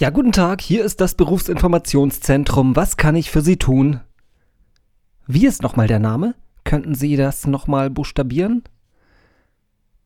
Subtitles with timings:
[0.00, 2.76] Ja, guten Tag, hier ist das Berufsinformationszentrum.
[2.76, 3.98] Was kann ich für Sie tun?
[5.26, 6.36] Wie ist nochmal der Name?
[6.62, 8.62] Könnten Sie das nochmal buchstabieren?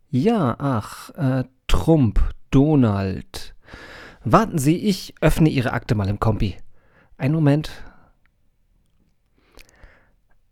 [0.08, 3.54] Ja, ach, äh, Trump, Donald.
[4.24, 6.56] Warten Sie, ich öffne Ihre Akte mal im Kompi.
[7.18, 7.70] Einen Moment.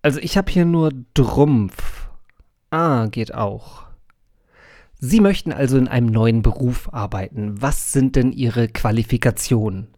[0.02, 2.10] Also ich habe hier nur Drumpf.
[2.68, 3.86] Ah, geht auch.
[5.02, 7.60] Sie möchten also in einem neuen Beruf arbeiten.
[7.62, 9.88] Was sind denn Ihre Qualifikationen?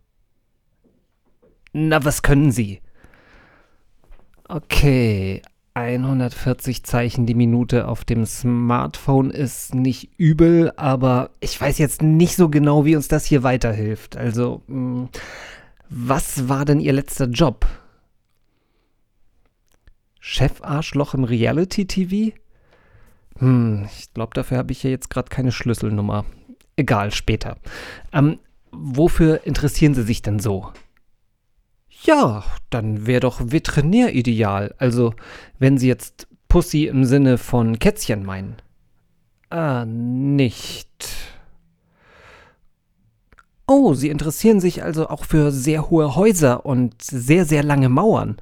[1.73, 2.81] Na, was können Sie?
[4.49, 5.43] Okay,
[5.75, 12.37] 140 Zeichen die Minute auf dem Smartphone ist nicht übel, aber ich weiß jetzt nicht
[12.37, 14.17] so genau, wie uns das hier weiterhilft.
[14.17, 15.09] Also, hm,
[15.89, 17.67] was war denn Ihr letzter Job?
[20.21, 22.35] Chefarschloch im Reality-TV?
[23.39, 26.25] Hm, ich glaube, dafür habe ich hier jetzt gerade keine Schlüsselnummer.
[26.77, 27.57] Egal, später.
[28.13, 28.39] Ähm,
[28.71, 30.73] wofür interessieren Sie sich denn so?
[32.05, 34.75] Ja, dann wäre doch Veterinär ideal.
[34.79, 35.15] Also,
[35.59, 38.57] wenn Sie jetzt Pussy im Sinne von Kätzchen meinen.
[39.51, 40.89] Ah, nicht.
[43.67, 48.37] Oh, Sie interessieren sich also auch für sehr hohe Häuser und sehr, sehr lange Mauern.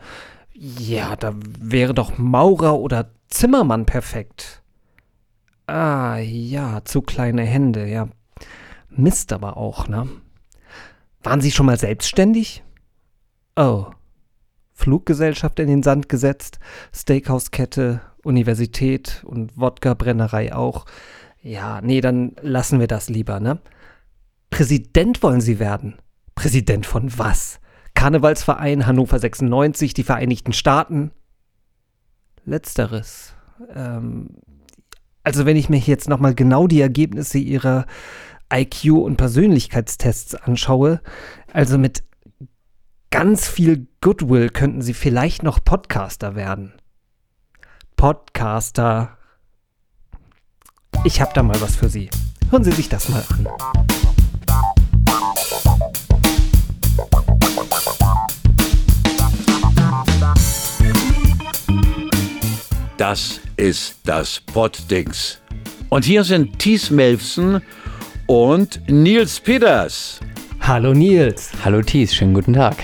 [0.55, 4.60] Ja, da wäre doch Maurer oder Zimmermann perfekt.
[5.71, 8.09] Ah, ja, zu kleine Hände, ja.
[8.89, 10.09] Mist aber auch, ne?
[11.23, 12.65] Waren Sie schon mal selbstständig?
[13.55, 13.87] Oh.
[14.73, 16.59] Fluggesellschaft in den Sand gesetzt,
[16.93, 20.87] Steakhauskette, Universität und Wodka-Brennerei auch.
[21.41, 23.61] Ja, nee, dann lassen wir das lieber, ne?
[24.51, 26.01] Präsident wollen Sie werden.
[26.35, 27.61] Präsident von was?
[27.95, 31.13] Karnevalsverein, Hannover 96, die Vereinigten Staaten?
[32.45, 33.35] Letzteres.
[33.73, 34.31] Ähm,
[35.23, 37.87] also wenn ich mir jetzt nochmal genau die Ergebnisse ihrer
[38.53, 41.01] IQ- und Persönlichkeitstests anschaue,
[41.53, 42.03] also mit
[43.11, 46.73] ganz viel Goodwill könnten sie vielleicht noch Podcaster werden.
[47.97, 49.19] Podcaster.
[51.05, 52.09] Ich habe da mal was für Sie.
[52.51, 54.10] Hören Sie sich das mal an.
[63.01, 65.41] Das ist das Poddings.
[65.89, 67.63] Und hier sind Thies Melfsen
[68.27, 70.21] und Nils Peters.
[70.61, 71.51] Hallo Nils.
[71.65, 72.77] Hallo Thies, schönen guten Tag.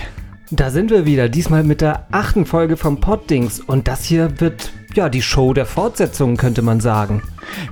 [0.49, 3.59] Da sind wir wieder, diesmal mit der achten Folge vom Poddings.
[3.59, 7.21] Und das hier wird ja die Show der Fortsetzung, könnte man sagen.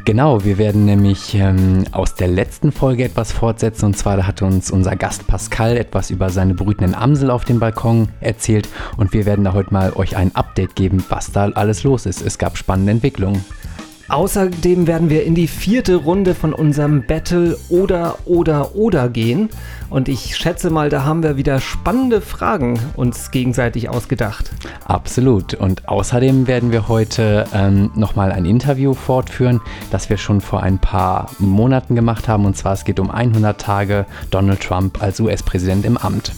[0.05, 3.85] Genau, wir werden nämlich ähm, aus der letzten Folge etwas fortsetzen.
[3.85, 8.09] Und zwar hat uns unser Gast Pascal etwas über seine brütenden Amsel auf dem Balkon
[8.21, 8.69] erzählt.
[8.95, 12.21] Und wir werden da heute mal euch ein Update geben, was da alles los ist.
[12.21, 13.43] Es gab spannende Entwicklungen.
[14.07, 19.49] Außerdem werden wir in die vierte Runde von unserem Battle oder oder oder gehen.
[19.89, 24.51] Und ich schätze mal, da haben wir wieder spannende Fragen uns gegenseitig ausgedacht.
[24.85, 25.55] Absolut.
[25.55, 30.77] Und außerdem werden wir heute ähm, nochmal ein Interview fortführen, das wir schon vor ein
[30.77, 32.45] paar Monaten gemacht haben.
[32.45, 36.31] Und zwar es geht um 100 Tage Donald Trump als US-Präsident im Amt.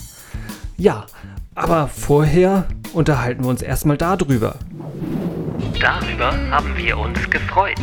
[0.78, 1.06] Ja,
[1.54, 4.56] aber vorher unterhalten wir uns erstmal darüber.
[5.80, 7.80] Darüber haben wir uns gefreut.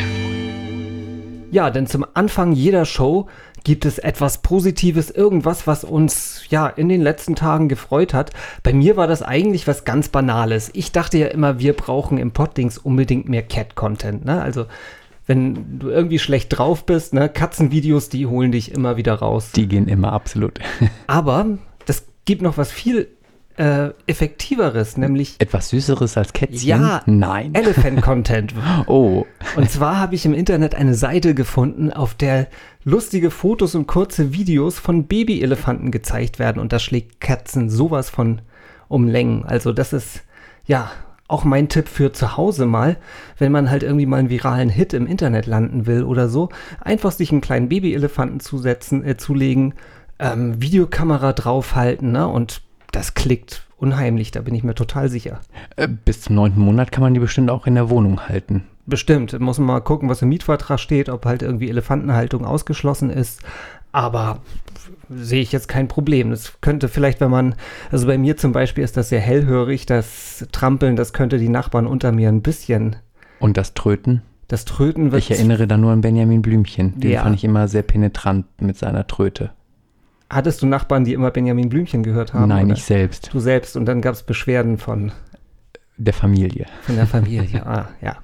[1.52, 3.28] Ja, denn zum Anfang jeder Show
[3.62, 8.32] gibt es etwas Positives, irgendwas, was uns ja in den letzten Tagen gefreut hat.
[8.64, 10.70] Bei mir war das eigentlich was ganz Banales.
[10.74, 14.24] Ich dachte ja immer, wir brauchen im Poddings unbedingt mehr Cat-Content.
[14.24, 14.42] Ne?
[14.42, 14.66] Also
[15.26, 19.52] wenn du irgendwie schlecht drauf bist, ne, Katzenvideos, die holen dich immer wieder raus.
[19.52, 20.58] Die gehen immer absolut.
[21.06, 21.46] Aber
[21.86, 23.08] das gibt noch was viel
[23.56, 26.68] äh, effektiveres, nämlich etwas Süßeres als Kätzchen?
[26.68, 27.54] Ja, nein.
[27.54, 28.54] Elephant Content.
[28.86, 29.24] oh.
[29.56, 32.48] Und zwar habe ich im Internet eine Seite gefunden, auf der
[32.84, 38.42] lustige Fotos und kurze Videos von Babyelefanten gezeigt werden und das schlägt Katzen sowas von
[38.88, 39.44] um Längen.
[39.44, 40.22] Also das ist
[40.66, 40.90] ja
[41.26, 42.96] auch mein Tipp für zu Hause mal,
[43.38, 46.50] wenn man halt irgendwie mal einen viralen Hit im Internet landen will oder so,
[46.80, 49.74] einfach sich einen kleinen Babyelefanten zusetzen, äh, zulegen,
[50.18, 52.62] ähm, Videokamera draufhalten ne, und
[52.94, 55.40] das klickt unheimlich, da bin ich mir total sicher.
[55.76, 58.64] Äh, bis zum neunten Monat kann man die bestimmt auch in der Wohnung halten.
[58.86, 59.38] Bestimmt.
[59.40, 63.42] Muss man mal gucken, was im Mietvertrag steht, ob halt irgendwie Elefantenhaltung ausgeschlossen ist.
[63.92, 64.40] Aber
[65.08, 66.30] sehe ich jetzt kein Problem.
[66.30, 67.54] Das könnte vielleicht, wenn man,
[67.90, 71.86] also bei mir zum Beispiel ist das sehr hellhörig, das Trampeln, das könnte die Nachbarn
[71.86, 72.96] unter mir ein bisschen.
[73.38, 74.22] Und das Tröten?
[74.48, 75.22] Das Tröten wird.
[75.22, 77.00] Ich erinnere da nur an Benjamin Blümchen.
[77.00, 77.22] Den ja.
[77.22, 79.52] fand ich immer sehr penetrant mit seiner Tröte.
[80.34, 82.48] Hattest du Nachbarn, die immer Benjamin Blümchen gehört haben?
[82.48, 82.74] Nein, oder?
[82.74, 83.30] ich selbst.
[83.32, 83.76] Du selbst.
[83.76, 85.12] Und dann gab es Beschwerden von
[85.96, 86.66] der Familie.
[86.82, 88.16] Von der Familie, ah, ja.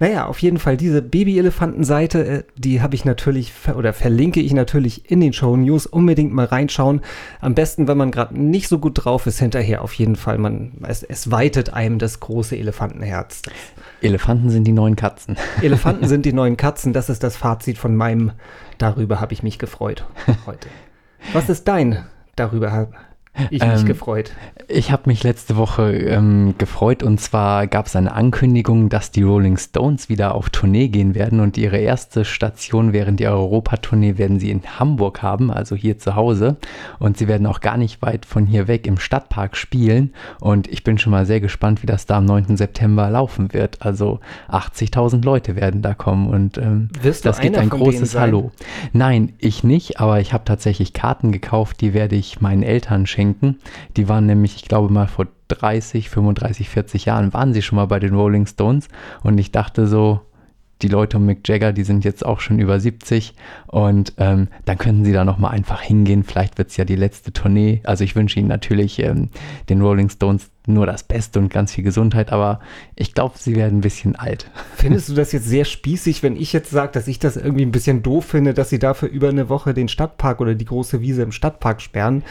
[0.00, 5.10] Naja, auf jeden Fall diese Baby-Elefanten-Seite, äh, die habe ich natürlich oder verlinke ich natürlich
[5.10, 5.84] in den Show News.
[5.84, 7.02] Unbedingt mal reinschauen.
[7.42, 10.38] Am besten, wenn man gerade nicht so gut drauf ist, hinterher auf jeden Fall.
[10.38, 13.42] Man, es, es weitet einem das große Elefantenherz.
[14.00, 15.36] Elefanten sind die neuen Katzen.
[15.62, 16.94] Elefanten sind die neuen Katzen.
[16.94, 18.32] Das ist das Fazit von meinem.
[18.78, 20.06] Darüber habe ich mich gefreut
[20.46, 20.68] heute.
[21.32, 22.04] Was ist dein?
[22.36, 22.72] Darüber
[23.50, 24.32] ich mich ähm, gefreut.
[24.68, 29.22] Ich habe mich letzte Woche ähm, gefreut und zwar gab es eine Ankündigung, dass die
[29.22, 34.38] Rolling Stones wieder auf Tournee gehen werden und ihre erste Station während der Europatournee werden
[34.38, 36.56] sie in Hamburg haben, also hier zu Hause
[36.98, 40.84] und sie werden auch gar nicht weit von hier weg im Stadtpark spielen und ich
[40.84, 42.56] bin schon mal sehr gespannt, wie das da am 9.
[42.56, 43.80] September laufen wird.
[43.80, 44.20] Also
[44.50, 48.52] 80.000 Leute werden da kommen und ähm, das gibt ein großes Hallo.
[48.92, 53.21] Nein, ich nicht, aber ich habe tatsächlich Karten gekauft, die werde ich meinen Eltern schenken
[53.22, 53.58] schenken.
[53.96, 57.86] Die waren nämlich, ich glaube mal vor 30, 35, 40 Jahren waren sie schon mal
[57.86, 58.88] bei den Rolling Stones
[59.22, 60.20] und ich dachte so,
[60.80, 63.34] die Leute um Mick Jagger, die sind jetzt auch schon über 70
[63.68, 66.24] und ähm, dann könnten sie da nochmal einfach hingehen.
[66.24, 67.80] Vielleicht wird es ja die letzte Tournee.
[67.84, 69.28] Also ich wünsche Ihnen natürlich ähm,
[69.68, 72.60] den Rolling Stones nur das Beste und ganz viel Gesundheit, aber
[72.94, 74.50] ich glaube, sie werden ein bisschen alt.
[74.76, 77.72] Findest du das jetzt sehr spießig, wenn ich jetzt sage, dass ich das irgendwie ein
[77.72, 81.22] bisschen doof finde, dass sie dafür über eine Woche den Stadtpark oder die große Wiese
[81.22, 82.22] im Stadtpark sperren?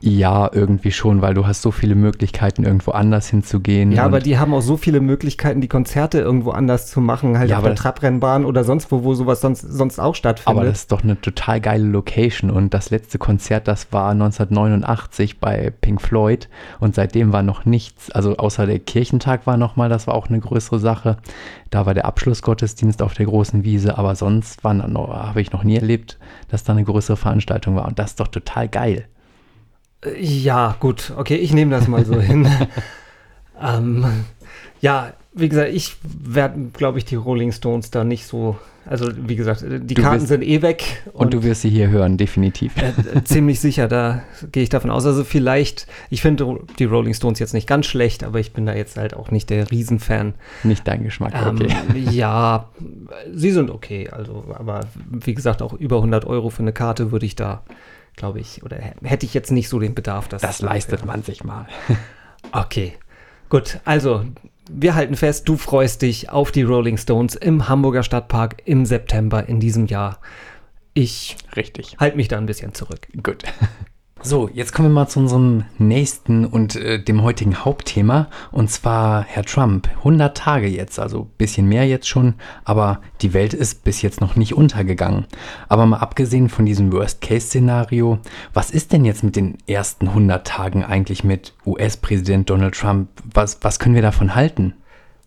[0.00, 3.92] Ja, irgendwie schon, weil du hast so viele Möglichkeiten, irgendwo anders hinzugehen.
[3.92, 7.50] Ja, aber die haben auch so viele Möglichkeiten, die Konzerte irgendwo anders zu machen, halt
[7.50, 10.58] ja, auf der Trabrennbahn oder sonst wo, wo sowas sonst, sonst auch stattfindet.
[10.58, 15.40] Aber das ist doch eine total geile Location und das letzte Konzert, das war 1989
[15.40, 16.48] bei Pink Floyd
[16.80, 20.40] und seitdem war noch nichts, also außer der Kirchentag war nochmal, das war auch eine
[20.40, 21.16] größere Sache.
[21.70, 26.18] Da war der Abschlussgottesdienst auf der großen Wiese, aber sonst habe ich noch nie erlebt,
[26.48, 27.86] dass da eine größere Veranstaltung war.
[27.86, 29.06] Und das ist doch total geil.
[30.18, 32.48] Ja, gut, okay, ich nehme das mal so hin.
[33.60, 34.06] ähm,
[34.80, 38.56] ja, wie gesagt, ich werde, glaube ich, die Rolling Stones da nicht so.
[38.88, 41.02] Also, wie gesagt, die du Karten wirst, sind eh weg.
[41.12, 42.72] Und, und, du wirst sie hier hören, definitiv.
[42.76, 44.22] Äh, ziemlich sicher, da
[44.52, 45.04] gehe ich davon aus.
[45.04, 48.74] Also, vielleicht, ich finde die Rolling Stones jetzt nicht ganz schlecht, aber ich bin da
[48.74, 50.34] jetzt halt auch nicht der Riesenfan.
[50.62, 51.74] Nicht dein Geschmack, ähm, okay.
[52.10, 52.70] Ja,
[53.32, 54.08] sie sind okay.
[54.08, 54.80] Also, aber
[55.10, 57.62] wie gesagt, auch über 100 Euro für eine Karte würde ich da,
[58.14, 60.28] glaube ich, oder hätte ich jetzt nicht so den Bedarf.
[60.28, 61.66] Dass, das leistet man sich mal.
[62.52, 62.94] okay.
[63.48, 64.24] Gut, also
[64.68, 69.48] wir halten fest, du freust dich auf die Rolling Stones im Hamburger Stadtpark im September
[69.48, 70.20] in diesem Jahr.
[70.94, 71.96] Ich Richtig.
[71.98, 73.06] halte mich da ein bisschen zurück.
[73.22, 73.44] Gut.
[74.28, 78.26] So, jetzt kommen wir mal zu unserem nächsten und äh, dem heutigen Hauptthema.
[78.50, 79.88] Und zwar Herr Trump.
[79.98, 82.34] 100 Tage jetzt, also ein bisschen mehr jetzt schon,
[82.64, 85.26] aber die Welt ist bis jetzt noch nicht untergegangen.
[85.68, 88.18] Aber mal abgesehen von diesem Worst-Case-Szenario,
[88.52, 93.08] was ist denn jetzt mit den ersten 100 Tagen eigentlich mit US-Präsident Donald Trump?
[93.32, 94.74] Was, was können wir davon halten?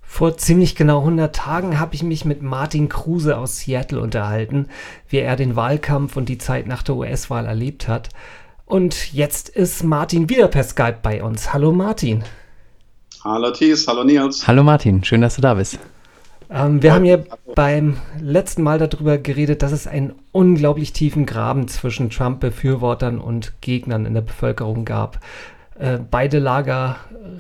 [0.02, 4.68] Vor ziemlich genau 100 Tagen habe ich mich mit Martin Kruse aus Seattle unterhalten,
[5.08, 8.10] wie er den Wahlkampf und die Zeit nach der US-Wahl erlebt hat.
[8.70, 11.54] Und jetzt ist Martin wieder per Skype bei uns.
[11.54, 12.24] Hallo Martin.
[13.24, 14.48] Hallo Thies, hallo Nils.
[14.48, 15.80] Hallo Martin, schön, dass du da bist.
[16.52, 17.18] Ähm, wir haben ja
[17.56, 24.06] beim letzten Mal darüber geredet, dass es einen unglaublich tiefen Graben zwischen Trump-Befürwortern und Gegnern
[24.06, 25.20] in der Bevölkerung gab.
[25.80, 26.98] Äh, beide Lager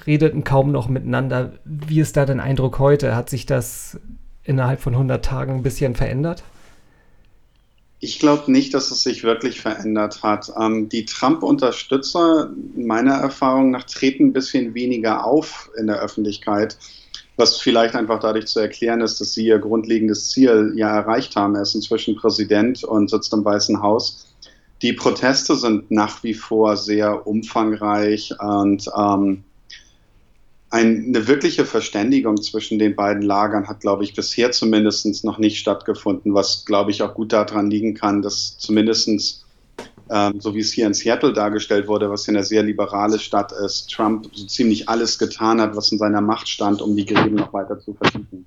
[0.07, 1.51] redeten kaum noch miteinander.
[1.63, 3.15] Wie ist da dein Eindruck heute?
[3.15, 3.99] Hat sich das
[4.43, 6.41] innerhalb von 100 Tagen ein bisschen verändert?
[8.01, 10.51] Ich glaube nicht, dass es sich wirklich verändert hat.
[10.57, 16.77] Ähm, die Trump-Unterstützer, meiner Erfahrung nach, treten ein bisschen weniger auf in der Öffentlichkeit,
[17.35, 21.55] was vielleicht einfach dadurch zu erklären ist, dass sie ihr grundlegendes Ziel ja erreicht haben.
[21.55, 24.33] Er ist inzwischen Präsident und sitzt im Weißen Haus.
[24.81, 29.43] Die Proteste sind nach wie vor sehr umfangreich und ähm,
[30.71, 36.33] eine wirkliche Verständigung zwischen den beiden Lagern hat, glaube ich, bisher zumindest noch nicht stattgefunden,
[36.35, 39.45] was, glaube ich, auch gut daran liegen kann, dass zumindest,
[40.11, 43.51] ähm, so wie es hier in Seattle dargestellt wurde, was ja eine sehr liberale Stadt
[43.51, 47.35] ist, Trump so ziemlich alles getan hat, was in seiner Macht stand, um die Gräben
[47.35, 48.45] noch weiter zu verschieben.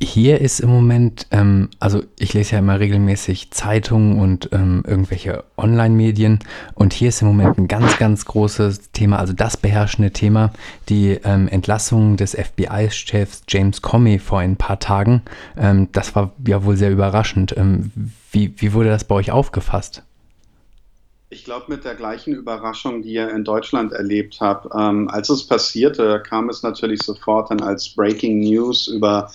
[0.00, 5.44] Hier ist im Moment, ähm, also ich lese ja immer regelmäßig Zeitungen und ähm, irgendwelche
[5.56, 6.38] Online-Medien
[6.74, 10.52] und hier ist im Moment ein ganz, ganz großes Thema, also das beherrschende Thema,
[10.88, 15.22] die ähm, Entlassung des FBI-Chefs James Comey vor ein paar Tagen.
[15.56, 17.56] Ähm, das war ja wohl sehr überraschend.
[17.56, 17.90] Ähm,
[18.30, 20.02] wie, wie wurde das bei euch aufgefasst?
[21.28, 24.72] Ich glaube, mit der gleichen Überraschung, die ihr in Deutschland erlebt habt.
[24.72, 29.32] Ähm, als es passierte, kam es natürlich sofort dann als Breaking News über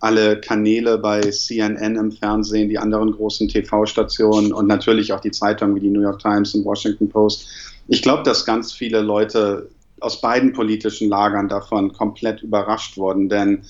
[0.00, 5.76] alle Kanäle bei CNN im Fernsehen, die anderen großen TV-Stationen und natürlich auch die Zeitungen
[5.76, 7.48] wie die New York Times und Washington Post.
[7.88, 9.68] Ich glaube, dass ganz viele Leute
[10.00, 13.62] aus beiden politischen Lagern davon komplett überrascht wurden, denn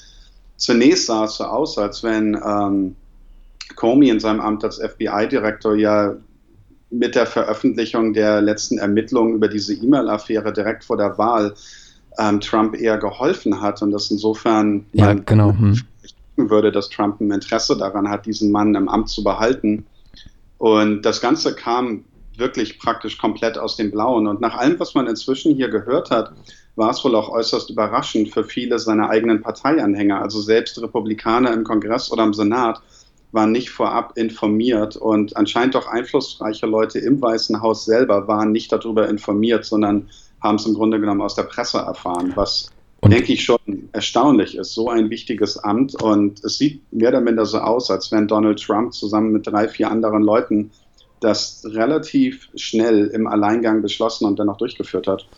[0.56, 2.96] zunächst sah es so aus, als wenn ähm,
[3.76, 6.16] Comey in seinem Amt als FBI-Direktor ja
[6.90, 11.54] mit der Veröffentlichung der letzten Ermittlungen über diese E-Mail-Affäre direkt vor der Wahl
[12.18, 15.50] ähm, Trump eher geholfen hat und das insofern ja, genau.
[15.50, 15.80] Hm.
[16.36, 19.86] Würde, dass Trump ein Interesse daran hat, diesen Mann im Amt zu behalten.
[20.58, 22.04] Und das Ganze kam
[22.36, 24.26] wirklich praktisch komplett aus dem Blauen.
[24.26, 26.32] Und nach allem, was man inzwischen hier gehört hat,
[26.76, 30.20] war es wohl auch äußerst überraschend für viele seiner eigenen Parteianhänger.
[30.20, 32.82] Also selbst Republikaner im Kongress oder im Senat
[33.30, 38.70] waren nicht vorab informiert und anscheinend auch einflussreiche Leute im Weißen Haus selber waren nicht
[38.70, 40.08] darüber informiert, sondern
[40.40, 42.70] haben es im Grunde genommen aus der Presse erfahren, was
[43.04, 43.58] und denke ich schon
[43.92, 44.72] erstaunlich ist.
[44.72, 48.62] So ein wichtiges Amt und es sieht mehr oder minder so aus, als wenn Donald
[48.62, 50.70] Trump zusammen mit drei, vier anderen Leuten
[51.20, 55.28] das relativ schnell im Alleingang beschlossen und dann auch durchgeführt hat.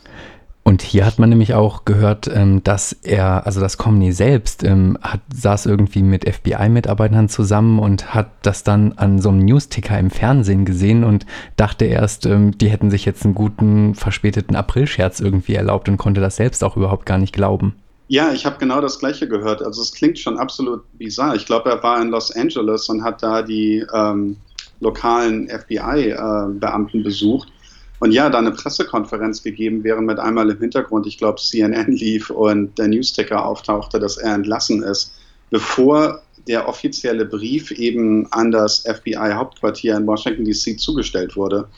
[0.66, 4.98] Und hier hat man nämlich auch gehört, ähm, dass er, also das Comny selbst, ähm,
[5.00, 10.10] hat, saß irgendwie mit FBI-Mitarbeitern zusammen und hat das dann an so einem Newsticker im
[10.10, 15.54] Fernsehen gesehen und dachte erst, ähm, die hätten sich jetzt einen guten, verspäteten Aprilscherz irgendwie
[15.54, 17.76] erlaubt und konnte das selbst auch überhaupt gar nicht glauben.
[18.08, 19.62] Ja, ich habe genau das Gleiche gehört.
[19.62, 21.36] Also es klingt schon absolut bizarr.
[21.36, 24.36] Ich glaube, er war in Los Angeles und hat da die ähm,
[24.80, 27.52] lokalen FBI-Beamten äh, besucht
[27.98, 32.30] und ja, da eine Pressekonferenz gegeben, während mit einmal im Hintergrund, ich glaube, CNN lief
[32.30, 35.14] und der Newsticker auftauchte, dass er entlassen ist,
[35.50, 40.76] bevor der offizielle Brief eben an das FBI-Hauptquartier in Washington, D.C.
[40.76, 41.68] zugestellt wurde.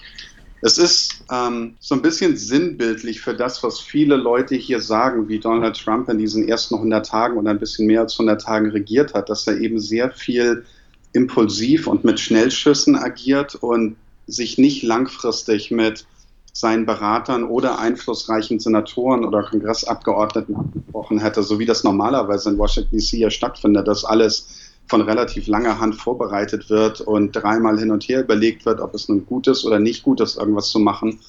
[0.61, 5.39] Es ist ähm, so ein bisschen sinnbildlich für das, was viele Leute hier sagen, wie
[5.39, 9.15] Donald Trump in diesen ersten 100 Tagen oder ein bisschen mehr als 100 Tagen regiert
[9.15, 10.65] hat, dass er eben sehr viel
[11.13, 13.97] impulsiv und mit Schnellschüssen agiert und
[14.29, 16.07] sich nicht langfristig mit
[16.53, 22.99] seinen Beratern oder einflussreichen Senatoren oder Kongressabgeordneten abgesprochen hätte, so wie das normalerweise in Washington
[22.99, 28.05] DC ja stattfindet, dass alles von relativ langer Hand vorbereitet wird und dreimal hin und
[28.09, 31.21] her überlegt wird, ob es nun gut ist oder nicht gut ist, irgendwas zu machen,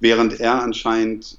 [0.00, 1.38] während er anscheinend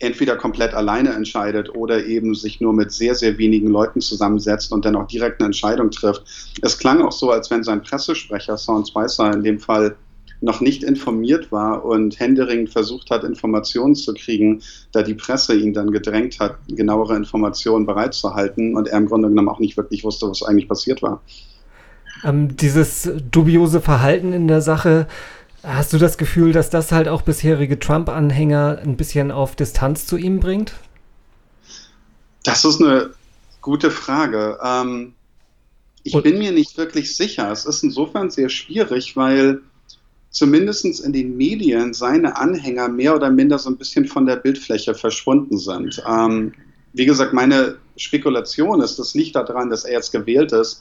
[0.00, 4.84] entweder komplett alleine entscheidet oder eben sich nur mit sehr, sehr wenigen Leuten zusammensetzt und
[4.84, 6.24] dann auch direkt eine Entscheidung trifft.
[6.62, 9.96] Es klang auch so, als wenn sein Pressesprecher, Sean Spicer, in dem Fall
[10.40, 15.74] noch nicht informiert war und händeringend versucht hat, Informationen zu kriegen, da die Presse ihn
[15.74, 20.28] dann gedrängt hat, genauere Informationen bereitzuhalten und er im Grunde genommen auch nicht wirklich wusste,
[20.28, 21.20] was eigentlich passiert war.
[22.24, 25.06] Ähm, dieses dubiose Verhalten in der Sache,
[25.62, 30.16] Hast du das Gefühl, dass das halt auch bisherige Trump-Anhänger ein bisschen auf Distanz zu
[30.16, 30.72] ihm bringt?
[32.44, 33.10] Das ist eine
[33.60, 34.58] gute Frage.
[34.64, 35.12] Ähm,
[36.02, 37.50] ich Und bin mir nicht wirklich sicher.
[37.52, 39.60] Es ist insofern sehr schwierig, weil
[40.30, 44.94] zumindest in den Medien seine Anhänger mehr oder minder so ein bisschen von der Bildfläche
[44.94, 46.02] verschwunden sind.
[46.08, 46.54] Ähm,
[46.94, 50.80] wie gesagt, meine Spekulation ist, das liegt daran, dass er jetzt gewählt ist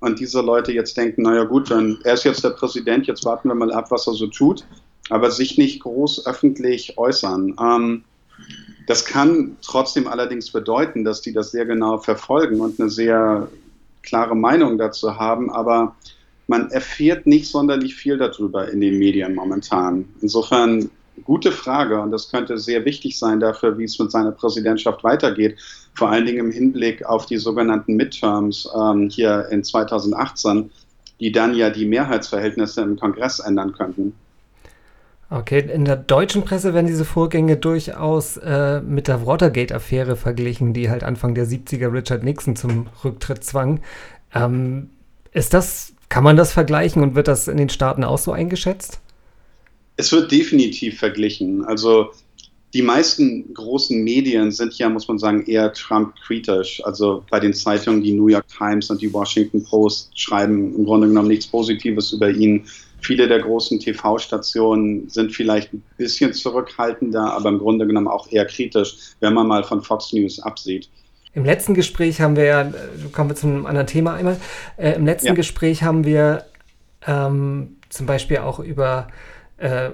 [0.00, 3.48] und diese Leute jetzt denken, naja gut, dann er ist jetzt der Präsident, jetzt warten
[3.48, 4.64] wir mal ab, was er so tut,
[5.10, 7.56] aber sich nicht groß öffentlich äußern.
[7.60, 8.04] Ähm,
[8.86, 13.48] das kann trotzdem allerdings bedeuten, dass die das sehr genau verfolgen und eine sehr
[14.02, 15.94] klare Meinung dazu haben, aber
[16.46, 20.08] man erfährt nicht sonderlich viel darüber in den Medien momentan.
[20.20, 20.90] Insofern
[21.24, 25.58] gute Frage und das könnte sehr wichtig sein dafür, wie es mit seiner Präsidentschaft weitergeht.
[25.94, 30.70] Vor allen Dingen im Hinblick auf die sogenannten Midterms ähm, hier in 2018,
[31.20, 34.14] die dann ja die Mehrheitsverhältnisse im Kongress ändern könnten.
[35.32, 40.90] Okay, in der deutschen Presse werden diese Vorgänge durchaus äh, mit der Watergate-Affäre verglichen, die
[40.90, 43.80] halt Anfang der 70er Richard Nixon zum Rücktritt zwang.
[44.34, 44.90] Ähm,
[45.30, 49.00] ist das, kann man das vergleichen und wird das in den Staaten auch so eingeschätzt?
[50.00, 51.62] Es wird definitiv verglichen.
[51.62, 52.12] Also
[52.72, 56.82] die meisten großen Medien sind ja, muss man sagen, eher Trump-kritisch.
[56.86, 61.06] Also bei den Zeitungen, die New York Times und die Washington Post schreiben im Grunde
[61.06, 62.64] genommen nichts Positives über ihn.
[63.02, 68.46] Viele der großen TV-Stationen sind vielleicht ein bisschen zurückhaltender, aber im Grunde genommen auch eher
[68.46, 70.88] kritisch, wenn man mal von Fox News absieht.
[71.34, 72.72] Im letzten Gespräch haben wir ja,
[73.12, 74.40] kommen wir zu einem anderen Thema einmal,
[74.78, 75.34] äh, im letzten ja.
[75.34, 76.46] Gespräch haben wir
[77.06, 79.08] ähm, zum Beispiel auch über
[79.60, 79.90] äh,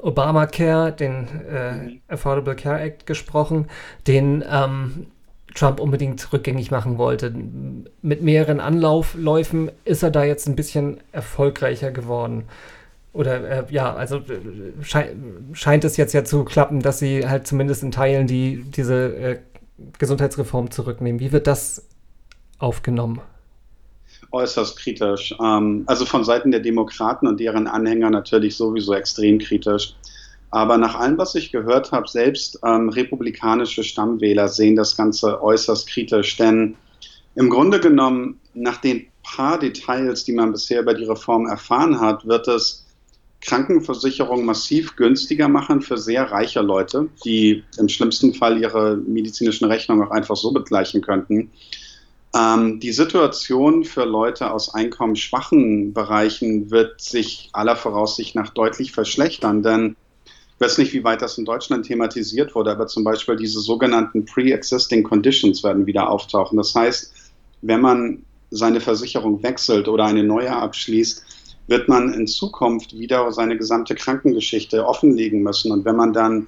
[0.00, 2.00] Obamacare, den äh, mhm.
[2.08, 3.68] Affordable Care Act gesprochen,
[4.06, 5.06] den ähm,
[5.54, 7.34] Trump unbedingt rückgängig machen wollte.
[8.00, 12.44] Mit mehreren Anlaufläufen ist er da jetzt ein bisschen erfolgreicher geworden.
[13.12, 14.22] Oder äh, ja, also äh,
[14.82, 15.14] schei
[15.52, 19.38] scheint es jetzt ja zu klappen, dass sie halt zumindest in Teilen die, diese äh,
[19.98, 21.20] Gesundheitsreform zurücknehmen.
[21.20, 21.86] Wie wird das
[22.58, 23.20] aufgenommen?
[24.32, 25.34] Äußerst kritisch.
[25.40, 29.94] Ähm, also von Seiten der Demokraten und deren Anhänger natürlich sowieso extrem kritisch.
[30.50, 35.88] Aber nach allem, was ich gehört habe, selbst ähm, republikanische Stammwähler sehen das Ganze äußerst
[35.88, 36.76] kritisch, denn
[37.34, 42.26] im Grunde genommen, nach den paar Details, die man bisher über die Reform erfahren hat,
[42.26, 42.84] wird es
[43.40, 50.06] Krankenversicherung massiv günstiger machen für sehr reiche Leute, die im schlimmsten Fall ihre medizinischen Rechnungen
[50.06, 51.50] auch einfach so begleichen könnten.
[52.34, 59.62] Ähm, die Situation für Leute aus einkommensschwachen Bereichen wird sich aller Voraussicht nach deutlich verschlechtern,
[59.62, 59.96] denn
[60.26, 64.24] ich weiß nicht, wie weit das in Deutschland thematisiert wurde, aber zum Beispiel diese sogenannten
[64.24, 66.56] Pre-Existing Conditions werden wieder auftauchen.
[66.56, 67.12] Das heißt,
[67.62, 71.24] wenn man seine Versicherung wechselt oder eine neue abschließt,
[71.66, 75.72] wird man in Zukunft wieder seine gesamte Krankengeschichte offenlegen müssen.
[75.72, 76.46] Und wenn man dann,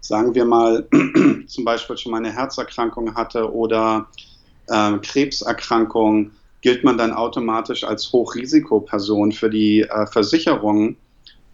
[0.00, 0.86] sagen wir mal,
[1.46, 4.06] zum Beispiel schon mal eine Herzerkrankung hatte oder
[4.68, 6.32] äh, Krebserkrankung,
[6.62, 10.96] gilt man dann automatisch als Hochrisikoperson für die äh, Versicherung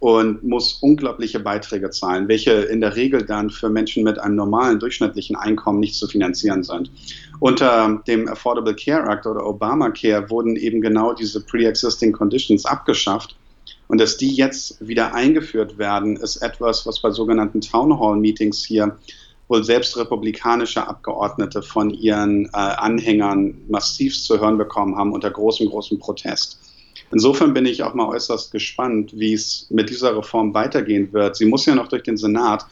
[0.03, 4.77] und muss unglaubliche Beiträge zahlen, welche in der Regel dann für Menschen mit einem normalen
[4.77, 6.91] durchschnittlichen Einkommen nicht zu finanzieren sind.
[7.39, 13.37] Unter dem Affordable Care Act oder Obamacare wurden eben genau diese Pre-Existing Conditions abgeschafft.
[13.87, 18.65] Und dass die jetzt wieder eingeführt werden, ist etwas, was bei sogenannten Town Hall Meetings
[18.65, 18.97] hier
[19.53, 25.69] wohl selbst republikanische Abgeordnete von ihren äh, Anhängern massiv zu hören bekommen haben unter großem,
[25.69, 26.59] großem Protest.
[27.11, 31.35] Insofern bin ich auch mal äußerst gespannt, wie es mit dieser Reform weitergehen wird.
[31.35, 32.65] Sie muss ja noch durch den Senat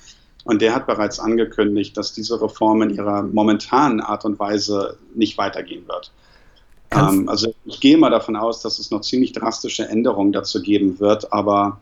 [0.44, 5.38] und der hat bereits angekündigt, dass diese Reform in ihrer momentanen Art und Weise nicht
[5.38, 6.12] weitergehen wird.
[6.90, 11.00] Ähm, also ich gehe mal davon aus, dass es noch ziemlich drastische Änderungen dazu geben
[11.00, 11.80] wird, aber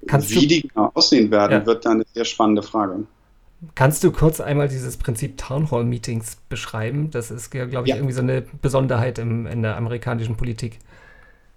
[0.00, 1.66] wie die genau aussehen werden, ja.
[1.66, 3.06] wird dann eine sehr spannende Frage.
[3.74, 7.10] Kannst du kurz einmal dieses Prinzip Town Hall Meetings beschreiben?
[7.10, 7.96] Das ist, glaube ich, ja.
[7.96, 10.78] irgendwie so eine Besonderheit im, in der amerikanischen Politik.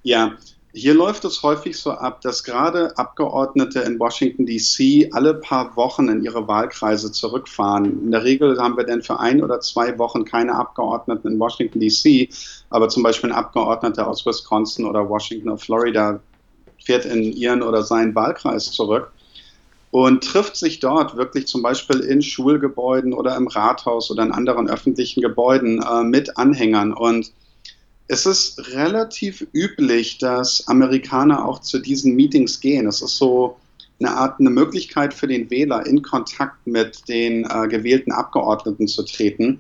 [0.03, 0.33] Ja,
[0.71, 6.07] hier läuft es häufig so ab, dass gerade Abgeordnete in Washington, DC alle paar Wochen
[6.07, 8.03] in ihre Wahlkreise zurückfahren.
[8.05, 11.79] In der Regel haben wir dann für ein oder zwei Wochen keine Abgeordneten in Washington,
[11.79, 12.29] DC,
[12.69, 16.19] aber zum Beispiel ein Abgeordneter aus Wisconsin oder Washington oder Florida
[16.81, 19.11] fährt in ihren oder seinen Wahlkreis zurück
[19.91, 24.69] und trifft sich dort wirklich zum Beispiel in Schulgebäuden oder im Rathaus oder in anderen
[24.69, 27.31] öffentlichen Gebäuden äh, mit Anhängern und
[28.11, 32.87] es ist relativ üblich, dass Amerikaner auch zu diesen Meetings gehen.
[32.87, 33.57] Es ist so
[33.99, 39.03] eine Art, eine Möglichkeit für den Wähler, in Kontakt mit den äh, gewählten Abgeordneten zu
[39.03, 39.59] treten.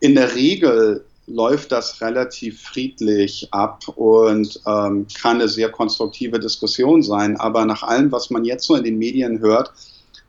[0.00, 7.02] In der Regel läuft das relativ friedlich ab und ähm, kann eine sehr konstruktive Diskussion
[7.02, 7.36] sein.
[7.36, 9.72] Aber nach allem, was man jetzt so in den Medien hört,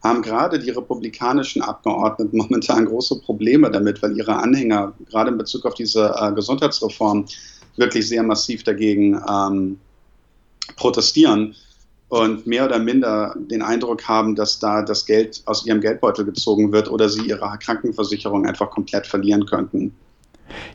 [0.04, 5.66] haben gerade die republikanischen Abgeordneten momentan große Probleme damit, weil ihre Anhänger gerade in Bezug
[5.66, 7.26] auf diese äh, Gesundheitsreform
[7.76, 9.80] wirklich sehr massiv dagegen ähm,
[10.76, 11.56] protestieren
[12.10, 16.72] und mehr oder minder den Eindruck haben, dass da das Geld aus ihrem Geldbeutel gezogen
[16.72, 19.94] wird oder sie ihre Krankenversicherung einfach komplett verlieren könnten.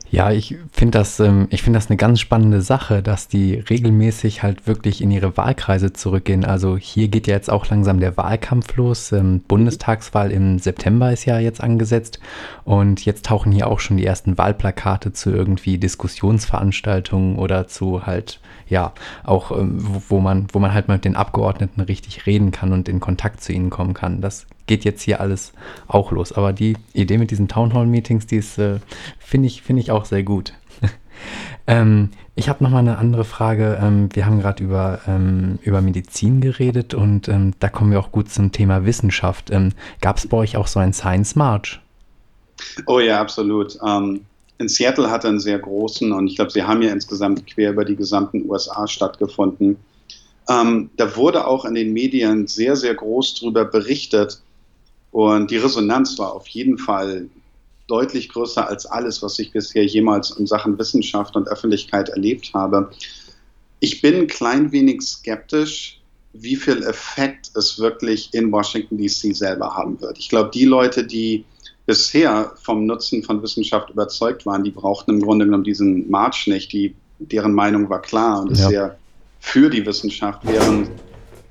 [0.09, 4.67] Ja, ich finde das, ähm, ich das eine ganz spannende Sache, dass die regelmäßig halt
[4.67, 6.45] wirklich in ihre Wahlkreise zurückgehen.
[6.45, 9.11] Also hier geht ja jetzt auch langsam der Wahlkampf los.
[9.11, 12.19] Ähm, Bundestagswahl im September ist ja jetzt angesetzt
[12.63, 18.39] und jetzt tauchen hier auch schon die ersten Wahlplakate zu irgendwie Diskussionsveranstaltungen oder zu halt
[18.69, 22.51] ja auch ähm, wo, wo man wo man halt mal mit den Abgeordneten richtig reden
[22.51, 24.21] kann und in Kontakt zu ihnen kommen kann.
[24.21, 25.53] Das geht jetzt hier alles
[25.87, 26.31] auch los.
[26.31, 28.79] Aber die Idee mit diesen Townhall-Meetings, die ist, äh,
[29.19, 30.53] finde ich, finde ich auch sehr gut.
[31.67, 33.79] ähm, ich habe nochmal eine andere Frage.
[33.81, 38.11] Ähm, wir haben gerade über, ähm, über Medizin geredet und ähm, da kommen wir auch
[38.11, 39.51] gut zum Thema Wissenschaft.
[39.51, 41.79] Ähm, Gab es bei euch auch so ein Science March?
[42.87, 43.77] Oh ja, absolut.
[43.85, 44.21] Ähm,
[44.59, 47.83] in Seattle hatte einen sehr großen und ich glaube, sie haben ja insgesamt quer über
[47.85, 49.77] die gesamten USA stattgefunden.
[50.45, 54.41] Da wurde auch in den Medien sehr, sehr groß darüber berichtet,
[55.13, 57.29] und die Resonanz war auf jeden Fall
[57.87, 62.89] deutlich größer als alles, was ich bisher jemals in Sachen Wissenschaft und Öffentlichkeit erlebt habe.
[63.79, 66.01] Ich bin ein klein wenig skeptisch,
[66.33, 70.17] wie viel Effekt es wirklich in Washington, DC selber haben wird.
[70.17, 71.45] Ich glaube, die Leute, die
[71.85, 76.71] bisher vom Nutzen von Wissenschaft überzeugt waren, die brauchten im Grunde genommen diesen March nicht.
[76.71, 78.69] Die, deren Meinung war klar und ist ja.
[78.69, 78.97] sehr
[79.39, 80.89] für die Wissenschaft, während,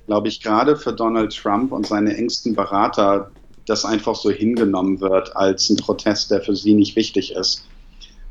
[0.08, 3.30] glaube ich, gerade für Donald Trump und seine engsten Berater
[3.66, 7.64] das einfach so hingenommen wird als ein Protest, der für sie nicht wichtig ist.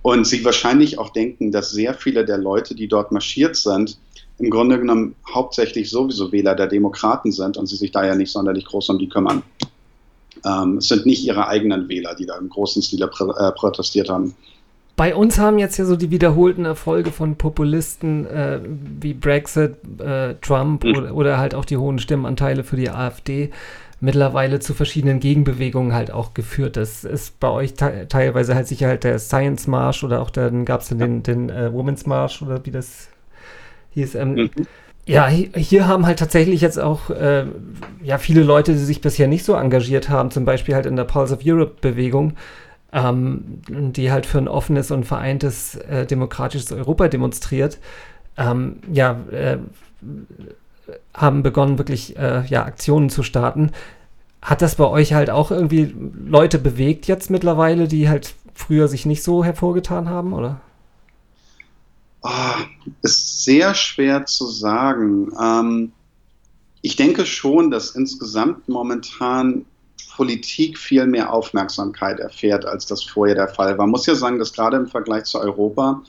[0.01, 3.97] Und sie wahrscheinlich auch denken, dass sehr viele der Leute, die dort marschiert sind,
[4.39, 8.31] im Grunde genommen hauptsächlich sowieso Wähler der Demokraten sind und sie sich da ja nicht
[8.31, 9.43] sonderlich groß um die kümmern.
[10.43, 14.33] Ähm, es sind nicht ihre eigenen Wähler, die da im großen Stile äh, protestiert haben.
[14.95, 18.59] Bei uns haben jetzt ja so die wiederholten Erfolge von Populisten äh,
[18.99, 20.95] wie Brexit, äh, Trump mhm.
[20.95, 23.51] oder, oder, halt auch die hohen Stimmenanteile für die AfD
[24.01, 26.75] mittlerweile zu verschiedenen Gegenbewegungen halt auch geführt.
[26.75, 30.65] Das ist bei euch te teilweise halt sicher halt der Science March oder auch dann
[30.65, 33.09] gab es dann den, den äh, Women's March oder wie das
[33.91, 34.15] hieß.
[34.15, 34.49] Ähm, mhm.
[35.05, 37.45] Ja, hier haben halt tatsächlich jetzt auch äh,
[38.03, 41.05] ja, viele Leute, die sich bisher nicht so engagiert haben, zum Beispiel halt in der
[41.05, 42.33] Pulse of Europe-Bewegung,
[42.93, 47.79] ähm, die halt für ein offenes und vereintes äh, demokratisches Europa demonstriert,
[48.37, 49.57] ähm, ja, äh,
[51.13, 53.71] haben begonnen, wirklich äh, ja, Aktionen zu starten.
[54.41, 55.93] Hat das bei euch halt auch irgendwie
[56.25, 60.61] Leute bewegt jetzt mittlerweile, die halt früher sich nicht so hervorgetan haben, oder?
[62.23, 62.29] Oh,
[63.01, 65.31] ist sehr schwer zu sagen.
[65.39, 65.91] Ähm,
[66.81, 69.65] ich denke schon, dass insgesamt momentan
[70.15, 73.85] Politik viel mehr Aufmerksamkeit erfährt, als das vorher der Fall war.
[73.85, 76.01] Man muss ja sagen, dass gerade im Vergleich zu Europa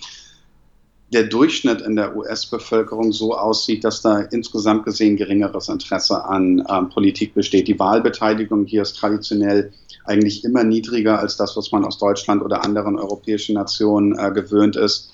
[1.12, 6.88] der Durchschnitt in der US-Bevölkerung so aussieht, dass da insgesamt gesehen geringeres Interesse an ähm,
[6.88, 7.68] Politik besteht.
[7.68, 9.72] Die Wahlbeteiligung hier ist traditionell
[10.05, 14.77] eigentlich immer niedriger als das, was man aus Deutschland oder anderen europäischen Nationen äh, gewöhnt
[14.77, 15.12] ist.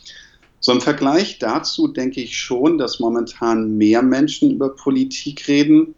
[0.61, 5.97] So im Vergleich dazu denke ich schon, dass momentan mehr Menschen über Politik reden.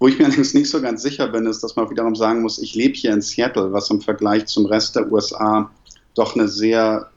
[0.00, 2.60] Wo ich mir allerdings nicht so ganz sicher bin, ist, dass man wiederum sagen muss,
[2.60, 5.70] ich lebe hier in Seattle, was im Vergleich zum Rest der USA
[6.14, 7.11] doch eine sehr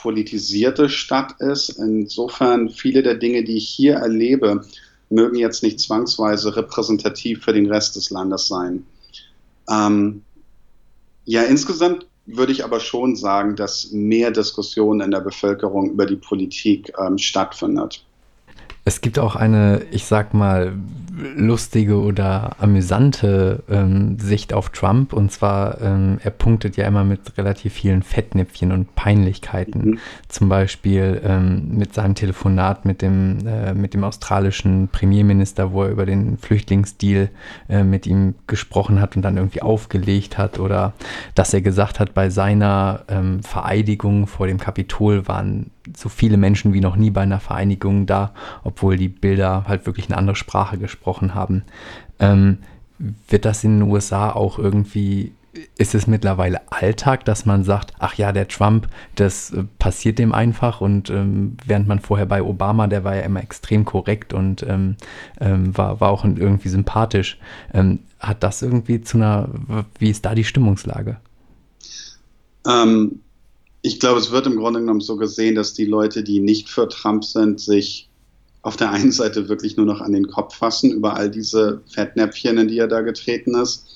[0.00, 1.70] politisierte Stadt ist.
[1.70, 4.64] Insofern viele der Dinge, die ich hier erlebe,
[5.10, 8.84] mögen jetzt nicht zwangsweise repräsentativ für den Rest des Landes sein.
[9.68, 10.22] Ähm,
[11.24, 16.16] ja, insgesamt würde ich aber schon sagen, dass mehr Diskussion in der Bevölkerung über die
[16.16, 18.04] Politik ähm, stattfindet.
[18.84, 20.74] Es gibt auch eine, ich sag mal,
[21.18, 25.12] lustige oder amüsante ähm, Sicht auf Trump.
[25.12, 29.90] Und zwar, ähm, er punktet ja immer mit relativ vielen Fettnäpfchen und Peinlichkeiten.
[29.90, 29.98] Mhm.
[30.28, 35.90] Zum Beispiel ähm, mit seinem Telefonat mit dem, äh, mit dem australischen Premierminister, wo er
[35.90, 37.30] über den Flüchtlingsdeal
[37.68, 40.58] äh, mit ihm gesprochen hat und dann irgendwie aufgelegt hat.
[40.58, 40.92] Oder
[41.34, 46.72] dass er gesagt hat, bei seiner ähm, Vereidigung vor dem Kapitol waren so viele Menschen
[46.72, 48.32] wie noch nie bei einer Vereinigung da,
[48.64, 51.62] obwohl die Bilder halt wirklich eine andere Sprache gesprochen haben.
[52.18, 52.58] Ähm,
[53.28, 55.32] wird das in den USA auch irgendwie,
[55.76, 60.32] ist es mittlerweile Alltag, dass man sagt, ach ja, der Trump, das äh, passiert dem
[60.32, 64.64] einfach und ähm, während man vorher bei Obama, der war ja immer extrem korrekt und
[64.68, 64.96] ähm,
[65.40, 67.38] ähm war, war auch irgendwie sympathisch,
[67.72, 69.48] ähm, hat das irgendwie zu einer,
[69.98, 71.18] wie ist da die Stimmungslage?
[72.66, 73.20] Ähm,
[73.82, 76.88] ich glaube, es wird im Grunde genommen so gesehen, dass die Leute, die nicht für
[76.88, 78.08] Trump sind, sich
[78.62, 82.58] auf der einen Seite wirklich nur noch an den Kopf fassen über all diese Fettnäpfchen,
[82.58, 83.86] in die er da getreten ist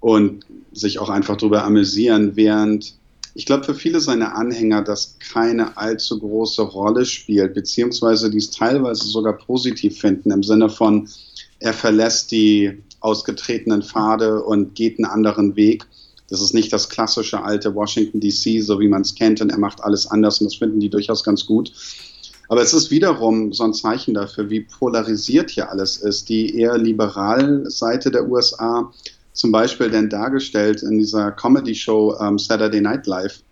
[0.00, 2.94] und sich auch einfach darüber amüsieren, während
[3.34, 8.50] ich glaube, für viele seiner Anhänger das keine allzu große Rolle spielt, beziehungsweise die es
[8.50, 11.08] teilweise sogar positiv finden, im Sinne von,
[11.60, 15.86] er verlässt die ausgetretenen Pfade und geht einen anderen Weg.
[16.28, 19.58] Das ist nicht das klassische alte Washington DC, so wie man es kennt, und er
[19.58, 21.72] macht alles anders und das finden die durchaus ganz gut.
[22.48, 26.28] Aber es ist wiederum so ein Zeichen dafür, wie polarisiert hier alles ist.
[26.28, 28.90] Die eher liberale Seite der USA,
[29.32, 33.42] zum Beispiel denn dargestellt in dieser Comedy-Show ähm, Saturday Night Live,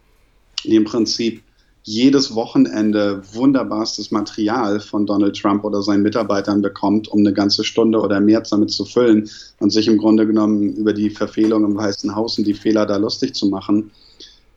[0.64, 1.42] die im Prinzip
[1.88, 8.00] jedes Wochenende wunderbarstes Material von Donald Trump oder seinen Mitarbeitern bekommt, um eine ganze Stunde
[8.00, 12.16] oder mehr damit zu füllen und sich im Grunde genommen über die Verfehlung im Weißen
[12.16, 13.92] Haus und die Fehler da lustig zu machen.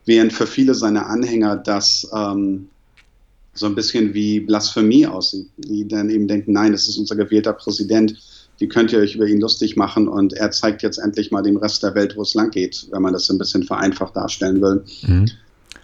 [0.05, 2.69] Während für viele seiner Anhänger das ähm,
[3.53, 7.53] so ein bisschen wie Blasphemie aussieht, die dann eben denken, nein, das ist unser gewählter
[7.53, 8.15] Präsident,
[8.59, 11.57] die könnt ihr euch über ihn lustig machen und er zeigt jetzt endlich mal dem
[11.57, 14.83] Rest der Welt, wo es lang geht, wenn man das ein bisschen vereinfacht darstellen will.
[15.03, 15.29] Mhm.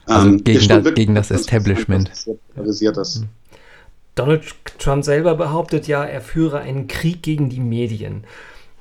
[0.06, 2.12] Also ähm, gegen, da, gegen das Establishment.
[2.56, 2.82] Das
[3.16, 3.30] mhm.
[4.16, 4.44] Donald
[4.80, 8.24] Trump selber behauptet ja, er führe einen Krieg gegen die Medien.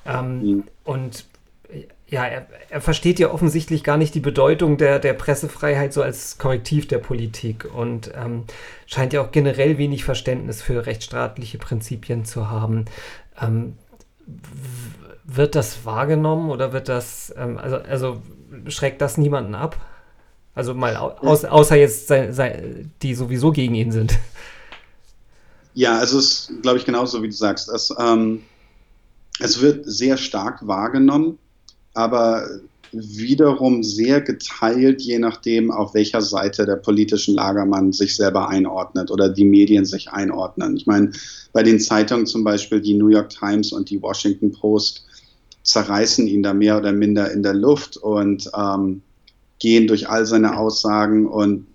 [0.07, 0.65] Ähm, mhm.
[0.85, 1.25] Und
[2.07, 6.39] ja, er, er, versteht ja offensichtlich gar nicht die Bedeutung der, der Pressefreiheit so als
[6.39, 8.45] Korrektiv der Politik und ähm,
[8.87, 12.85] scheint ja auch generell wenig Verständnis für rechtsstaatliche Prinzipien zu haben.
[13.41, 13.79] Ähm,
[15.25, 18.23] wird das wahrgenommen oder wird das, ähm, also, also
[18.69, 19.77] schreckt das niemanden ab?
[20.55, 22.13] Also mal aus, außer jetzt
[23.03, 24.19] die sowieso gegen ihn sind.
[25.75, 27.69] Ja, also es ist, glaube ich, genauso wie du sagst.
[27.69, 28.43] Es, ähm,
[29.41, 31.39] es wird sehr stark wahrgenommen
[31.95, 32.49] aber
[32.93, 39.11] wiederum sehr geteilt, je nachdem, auf welcher Seite der politischen Lager man sich selber einordnet
[39.11, 40.77] oder die Medien sich einordnen.
[40.77, 41.11] Ich meine,
[41.53, 45.05] bei den Zeitungen zum Beispiel die New York Times und die Washington Post
[45.63, 49.03] zerreißen ihn da mehr oder minder in der Luft und ähm,
[49.65, 51.67] gehen durch all seine Aussagen und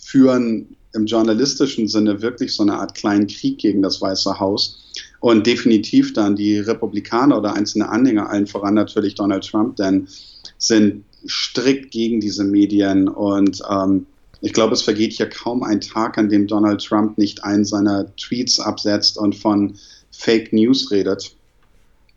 [0.00, 4.90] führen im journalistischen Sinne wirklich so eine Art kleinen Krieg gegen das Weiße Haus.
[5.20, 10.08] Und definitiv dann die Republikaner oder einzelne Anhänger, allen voran natürlich Donald Trump, denn
[10.56, 13.08] sind strikt gegen diese Medien.
[13.08, 14.06] Und ähm,
[14.40, 18.06] ich glaube, es vergeht hier kaum ein Tag, an dem Donald Trump nicht einen seiner
[18.16, 19.74] Tweets absetzt und von
[20.10, 21.36] Fake News redet.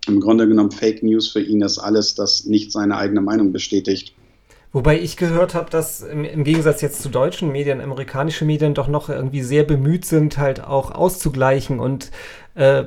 [0.07, 4.14] Im Grunde genommen Fake News für ihn ist alles, das nicht seine eigene Meinung bestätigt.
[4.75, 8.89] Wobei ich gehört habe, dass im, im, Gegensatz jetzt zu deutschen Medien, amerikanische Medien doch
[8.89, 12.11] noch irgendwie sehr bemüht sind, halt auch auszugleichen und
[12.55, 12.83] äh,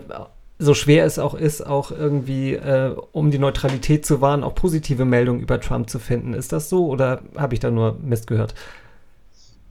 [0.59, 5.07] so schwer es auch ist, auch irgendwie, äh, um die Neutralität zu wahren, auch positive
[5.07, 6.35] Meldungen über Trump zu finden.
[6.35, 8.53] Ist das so oder habe ich da nur Mist gehört?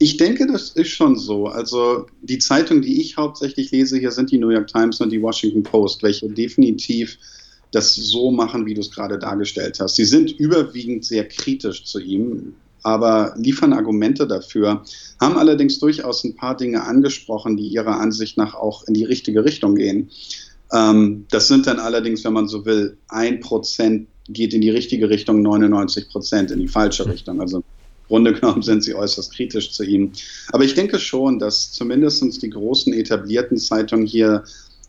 [0.00, 1.46] Ich denke, das ist schon so.
[1.46, 5.22] Also die Zeitung, die ich hauptsächlich lese hier, sind die New York Times und die
[5.22, 7.16] Washington Post, welche definitiv
[7.70, 9.96] das so machen, wie du es gerade dargestellt hast.
[9.96, 14.84] Sie sind überwiegend sehr kritisch zu ihm, aber liefern Argumente dafür,
[15.20, 19.44] haben allerdings durchaus ein paar Dinge angesprochen, die ihrer Ansicht nach auch in die richtige
[19.44, 20.10] Richtung gehen.
[20.72, 25.08] Ähm, das sind dann allerdings, wenn man so will, ein Prozent geht in die richtige
[25.08, 27.40] Richtung, 99 Prozent in die falsche Richtung.
[27.40, 27.64] Also im
[28.08, 30.12] Grunde genommen sind sie äußerst kritisch zu ihm.
[30.52, 34.44] Aber ich denke schon, dass zumindest die großen etablierten Zeitungen hier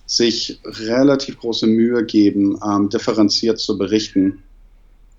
[0.09, 4.41] sich relativ große Mühe geben, ähm, differenziert zu berichten.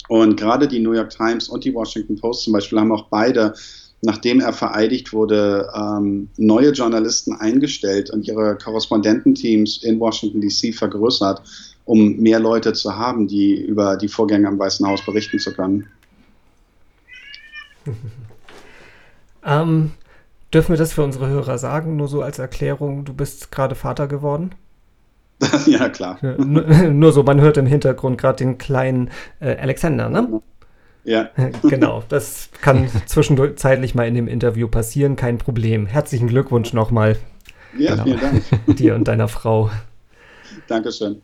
[0.09, 3.55] Und gerade die New York Times und die Washington Post zum Beispiel haben auch beide,
[4.03, 11.41] nachdem er vereidigt wurde, ähm, neue Journalisten eingestellt und ihre Korrespondententeams in Washington DC vergrößert,
[11.85, 15.87] um mehr Leute zu haben, die über die Vorgänge am Weißen Haus berichten zu können.
[19.47, 19.93] ähm,
[20.53, 24.09] dürfen wir das für unsere Hörer sagen, nur so als Erklärung, du bist gerade Vater
[24.09, 24.53] geworden?
[25.67, 26.19] ja, klar.
[26.23, 29.11] Nur so, man hört im Hintergrund gerade den kleinen
[29.41, 30.41] äh, Alexander, ne?
[31.05, 31.31] Ja.
[31.63, 35.87] Genau, das kann zwischenzeitlich mal in dem Interview passieren, kein Problem.
[35.87, 37.17] Herzlichen Glückwunsch nochmal.
[37.77, 38.05] Ja, genau.
[38.05, 38.77] vielen Dank.
[38.77, 39.71] Dir und deiner Frau.
[40.67, 41.23] Dankeschön.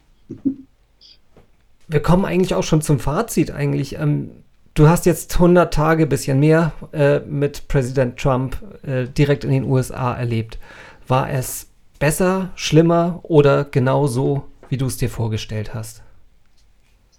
[1.88, 3.98] Wir kommen eigentlich auch schon zum Fazit eigentlich.
[3.98, 4.30] Ähm,
[4.74, 9.64] du hast jetzt 100 Tage, bisschen mehr, äh, mit Präsident Trump äh, direkt in den
[9.64, 10.58] USA erlebt.
[11.06, 16.02] War es besser, schlimmer oder genau so, wie du es dir vorgestellt hast?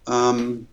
[0.08, 0.68] Ähm,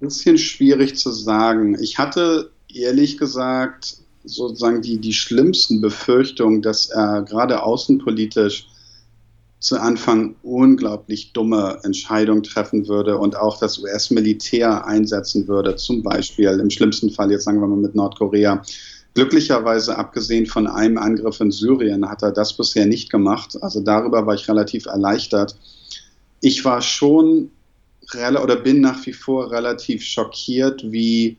[0.00, 1.76] ein bisschen schwierig zu sagen.
[1.80, 8.66] Ich hatte ehrlich gesagt sozusagen die, die schlimmsten Befürchtungen, dass er gerade außenpolitisch
[9.60, 16.48] zu Anfang unglaublich dumme Entscheidungen treffen würde und auch das US-Militär einsetzen würde, zum Beispiel
[16.48, 18.62] im schlimmsten Fall, jetzt sagen wir mal mit Nordkorea,
[19.14, 23.60] Glücklicherweise, abgesehen von einem Angriff in Syrien, hat er das bisher nicht gemacht.
[23.60, 25.56] Also darüber war ich relativ erleichtert.
[26.40, 27.50] Ich war schon
[28.42, 31.36] oder bin nach wie vor relativ schockiert, wie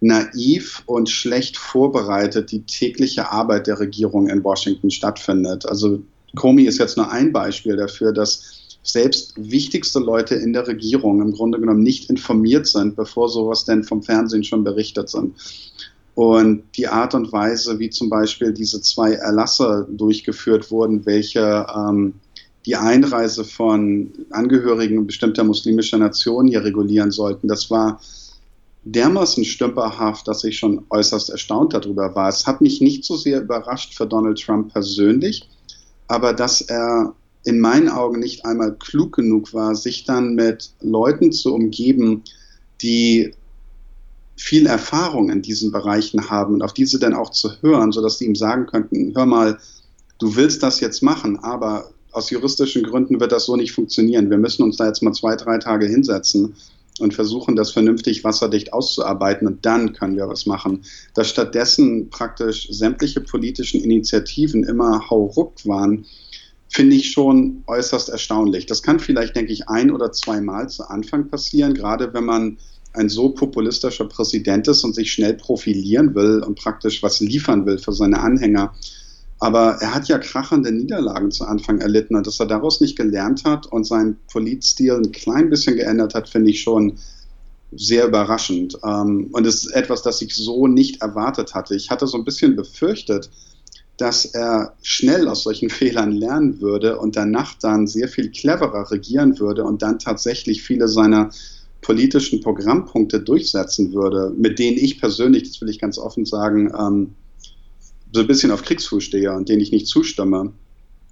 [0.00, 5.66] naiv und schlecht vorbereitet die tägliche Arbeit der Regierung in Washington stattfindet.
[5.66, 6.02] Also
[6.36, 11.32] Comey ist jetzt nur ein Beispiel dafür, dass selbst wichtigste Leute in der Regierung im
[11.32, 15.34] Grunde genommen nicht informiert sind, bevor sowas denn vom Fernsehen schon berichtet sind.
[16.14, 22.14] Und die Art und Weise, wie zum Beispiel diese zwei Erlasse durchgeführt wurden, welche ähm,
[22.66, 28.00] die Einreise von Angehörigen bestimmter muslimischer Nationen hier regulieren sollten, das war
[28.84, 32.28] dermaßen stümperhaft, dass ich schon äußerst erstaunt darüber war.
[32.28, 35.48] Es hat mich nicht so sehr überrascht für Donald Trump persönlich,
[36.08, 41.32] aber dass er in meinen Augen nicht einmal klug genug war, sich dann mit Leuten
[41.32, 42.22] zu umgeben,
[42.82, 43.32] die
[44.40, 48.24] viel Erfahrung in diesen Bereichen haben und auf diese dann auch zu hören, sodass sie
[48.24, 49.58] ihm sagen könnten, hör mal,
[50.18, 54.30] du willst das jetzt machen, aber aus juristischen Gründen wird das so nicht funktionieren.
[54.30, 56.54] Wir müssen uns da jetzt mal zwei, drei Tage hinsetzen
[57.00, 60.84] und versuchen, das vernünftig wasserdicht auszuarbeiten und dann können wir was machen.
[61.14, 66.06] Dass stattdessen praktisch sämtliche politischen Initiativen immer hauruck waren,
[66.70, 68.64] finde ich schon äußerst erstaunlich.
[68.64, 72.56] Das kann vielleicht, denke ich, ein oder zweimal zu Anfang passieren, gerade wenn man
[72.92, 77.78] ein so populistischer Präsident ist und sich schnell profilieren will und praktisch was liefern will
[77.78, 78.74] für seine Anhänger.
[79.38, 83.44] Aber er hat ja krachende Niederlagen zu Anfang erlitten und dass er daraus nicht gelernt
[83.44, 86.98] hat und seinen Politstil ein klein bisschen geändert hat, finde ich schon
[87.72, 88.78] sehr überraschend.
[88.84, 91.74] Ähm, und es ist etwas, das ich so nicht erwartet hatte.
[91.74, 93.30] Ich hatte so ein bisschen befürchtet,
[93.96, 99.38] dass er schnell aus solchen Fehlern lernen würde und danach dann sehr viel cleverer regieren
[99.38, 101.30] würde und dann tatsächlich viele seiner
[101.80, 107.14] politischen Programmpunkte durchsetzen würde, mit denen ich persönlich, das will ich ganz offen sagen, ähm,
[108.12, 110.52] so ein bisschen auf Kriegsfuß stehe und denen ich nicht zustimme.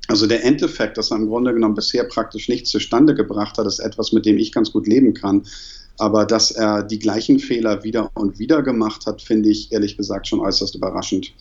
[0.09, 3.79] Also der Endeffekt, dass er im Grunde genommen bisher praktisch nichts zustande gebracht hat, ist
[3.79, 5.47] etwas, mit dem ich ganz gut leben kann.
[5.99, 10.29] Aber dass er die gleichen Fehler wieder und wieder gemacht hat, finde ich ehrlich gesagt
[10.29, 11.33] schon äußerst überraschend.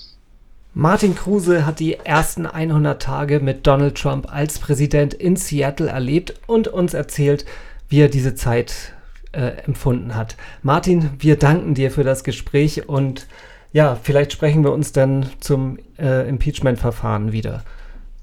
[0.74, 6.36] Martin Kruse hat die ersten 100 Tage mit Donald Trump als Präsident in Seattle erlebt
[6.46, 7.46] und uns erzählt,
[7.90, 8.94] wie er diese Zeit
[9.32, 10.36] äh, empfunden hat.
[10.64, 13.28] Martin, wir danken dir für das Gespräch und
[13.74, 17.64] ja, vielleicht sprechen wir uns dann zum äh, Impeachment-Verfahren wieder.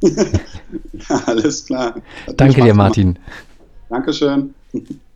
[1.27, 1.95] Alles klar.
[2.37, 3.19] Danke dir, Martin.
[3.89, 4.55] Dankeschön.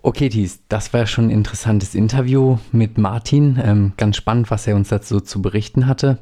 [0.02, 3.58] Okay, Thies, das war schon ein interessantes Interview mit Martin.
[3.62, 6.18] Ähm, ganz spannend, was er uns dazu zu berichten hatte.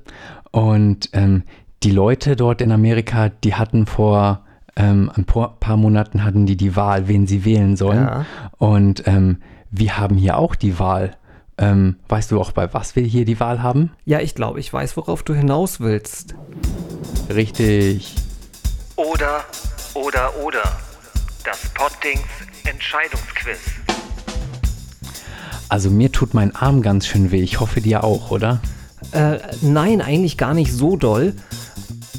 [0.51, 1.43] Und ähm,
[1.83, 6.77] die Leute dort in Amerika, die hatten vor ähm, ein paar Monaten hatten die die
[6.77, 8.05] Wahl, wen sie wählen sollen.
[8.07, 8.27] Ja.
[8.59, 9.39] Und ähm,
[9.71, 11.17] wir haben hier auch die Wahl.
[11.59, 13.93] Ähm, weißt du auch, bei was wir hier die Wahl haben?
[14.05, 16.35] Ja, ich glaube, ich weiß, worauf du hinaus willst.
[17.31, 18.15] Richtig.
[18.97, 19.45] Oder,
[19.95, 20.63] oder, oder.
[21.45, 22.27] Das Poddings
[22.65, 23.59] Entscheidungsquiz.
[25.69, 27.41] Also mir tut mein Arm ganz schön weh.
[27.41, 28.61] Ich hoffe dir auch, oder?
[29.13, 31.35] Äh, nein, eigentlich gar nicht so doll.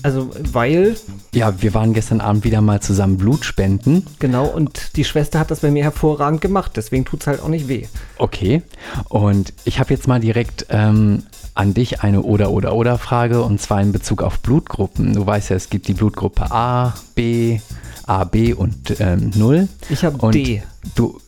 [0.03, 0.95] Also, weil.
[1.33, 4.05] Ja, wir waren gestern Abend wieder mal zusammen Blut spenden.
[4.19, 7.47] Genau, und die Schwester hat das bei mir hervorragend gemacht, deswegen tut es halt auch
[7.47, 7.87] nicht weh.
[8.17, 8.61] Okay,
[9.09, 13.59] und ich habe jetzt mal direkt ähm, an dich eine Oder oder oder Frage und
[13.59, 15.13] zwar in Bezug auf Blutgruppen.
[15.13, 17.59] Du weißt ja, es gibt die Blutgruppe A, B,
[18.05, 19.67] A, B und ähm, 0.
[19.89, 20.61] Ich habe D.
[20.95, 21.19] Du.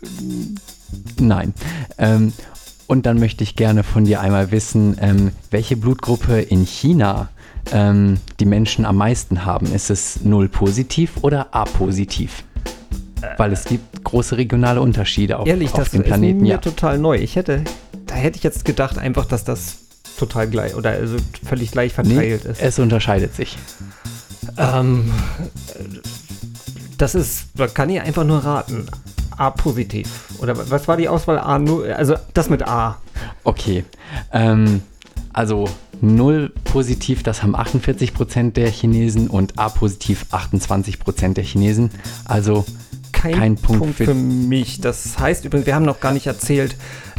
[1.20, 1.54] Nein.
[1.98, 2.34] Ähm,
[2.88, 7.30] und dann möchte ich gerne von dir einmal wissen, ähm, welche Blutgruppe in China
[7.72, 9.74] ähm, die Menschen am meisten haben.
[9.74, 12.44] Ist es 0 positiv oder A positiv?
[13.38, 16.24] Weil es gibt große regionale Unterschiede auf, Ehrlich, auf dem Planeten.
[16.24, 16.58] Ehrlich, das ist mir ja.
[16.58, 17.18] total neu.
[17.18, 17.64] Ich hätte,
[18.06, 19.80] da hätte ich jetzt gedacht einfach, dass das
[20.18, 22.62] total gleich oder also völlig gleich verteilt nee, ist.
[22.62, 23.58] Es unterscheidet sich.
[24.58, 25.12] Ähm,
[26.98, 28.88] das ist, da kann ich einfach nur raten.
[29.38, 30.26] A positiv.
[30.40, 31.40] Oder was war die Auswahl?
[31.40, 31.56] A,
[31.94, 32.98] also das mit A.
[33.46, 33.86] Okay.
[34.34, 34.82] Ähm,
[35.32, 35.70] also
[36.02, 41.92] 0 positiv, das haben 48% der Chinesen und A positiv 28% der Chinesen.
[42.26, 42.66] Also
[43.12, 44.82] kein, kein Punkt, Punkt für, für, mich.
[44.82, 46.76] Das heißt übrigens, wir haben noch gar nicht erzählt,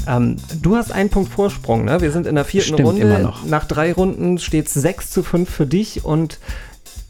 [0.07, 2.01] ähm, du hast einen Punkt Vorsprung, ne?
[2.01, 3.03] Wir sind in der vierten Stimmt, Runde.
[3.03, 3.45] Immer noch.
[3.45, 6.39] Nach drei Runden steht es 6 zu 5 für dich und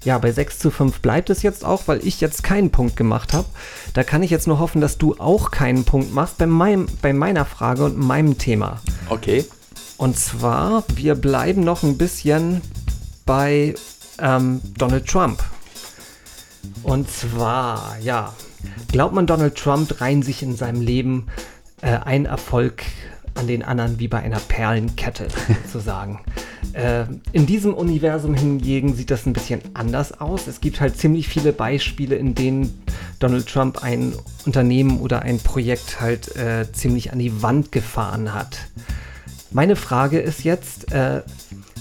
[0.02, 3.33] ja, bei 6 zu 5 bleibt es jetzt auch, weil ich jetzt keinen Punkt gemacht
[3.35, 3.46] habe.
[3.92, 7.12] Da kann ich jetzt nur hoffen, dass du auch keinen Punkt machst bei, meinem, bei
[7.12, 8.80] meiner Frage und meinem Thema.
[9.11, 9.44] Okay.
[10.00, 12.62] Und zwar, wir bleiben noch ein bisschen
[13.26, 13.74] bei
[14.18, 15.44] ähm, Donald Trump.
[16.82, 18.32] Und zwar, ja,
[18.90, 21.26] glaubt man, Donald Trump rein sich in seinem Leben
[21.82, 22.82] äh, ein Erfolg
[23.34, 25.28] an den anderen wie bei einer Perlenkette
[25.66, 26.20] sozusagen.
[26.72, 30.46] äh, in diesem Universum hingegen sieht das ein bisschen anders aus.
[30.46, 32.82] Es gibt halt ziemlich viele Beispiele, in denen
[33.18, 34.14] Donald Trump ein
[34.46, 38.60] Unternehmen oder ein Projekt halt äh, ziemlich an die Wand gefahren hat.
[39.52, 41.22] Meine Frage ist jetzt, äh,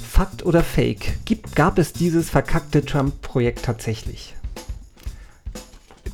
[0.01, 1.23] Fakt oder Fake?
[1.25, 4.35] Gibt, gab es dieses verkackte Trump-Projekt tatsächlich?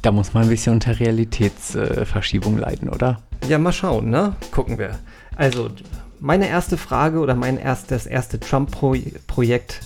[0.01, 3.21] Da muss man ein bisschen unter Realitätsverschiebung leiden, oder?
[3.47, 4.35] Ja, mal schauen, ne?
[4.51, 4.99] Gucken wir.
[5.37, 5.71] Also,
[6.19, 9.79] meine erste Frage oder mein erstes, erste Trump-Projekt,